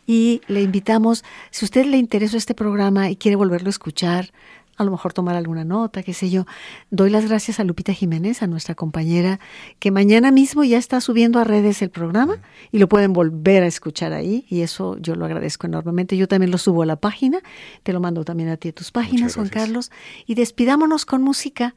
[0.06, 4.32] y le invitamos, si usted le interesa este programa y quiere volverlo a escuchar,
[4.78, 6.46] a lo mejor tomar alguna nota, qué sé yo.
[6.92, 9.40] Doy las gracias a Lupita Jiménez, a nuestra compañera,
[9.80, 12.38] que mañana mismo ya está subiendo a redes el programa
[12.72, 16.16] y lo pueden volver a escuchar ahí y eso yo lo agradezco enormemente.
[16.16, 17.40] Yo también lo subo a la página,
[17.84, 19.92] te lo mando también a ti a tus páginas, Juan Carlos,
[20.26, 21.76] y despidámonos con música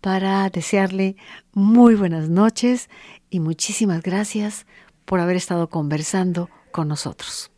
[0.00, 1.16] para desearle
[1.52, 2.88] muy buenas noches
[3.28, 4.66] y muchísimas gracias
[5.04, 7.50] por haber estado conversando con nosotros.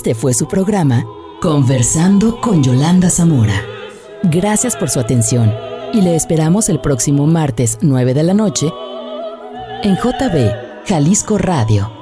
[0.00, 1.04] Este fue su programa
[1.42, 3.62] Conversando con Yolanda Zamora.
[4.22, 5.52] Gracias por su atención
[5.92, 8.72] y le esperamos el próximo martes 9 de la noche
[9.82, 11.99] en JB Jalisco Radio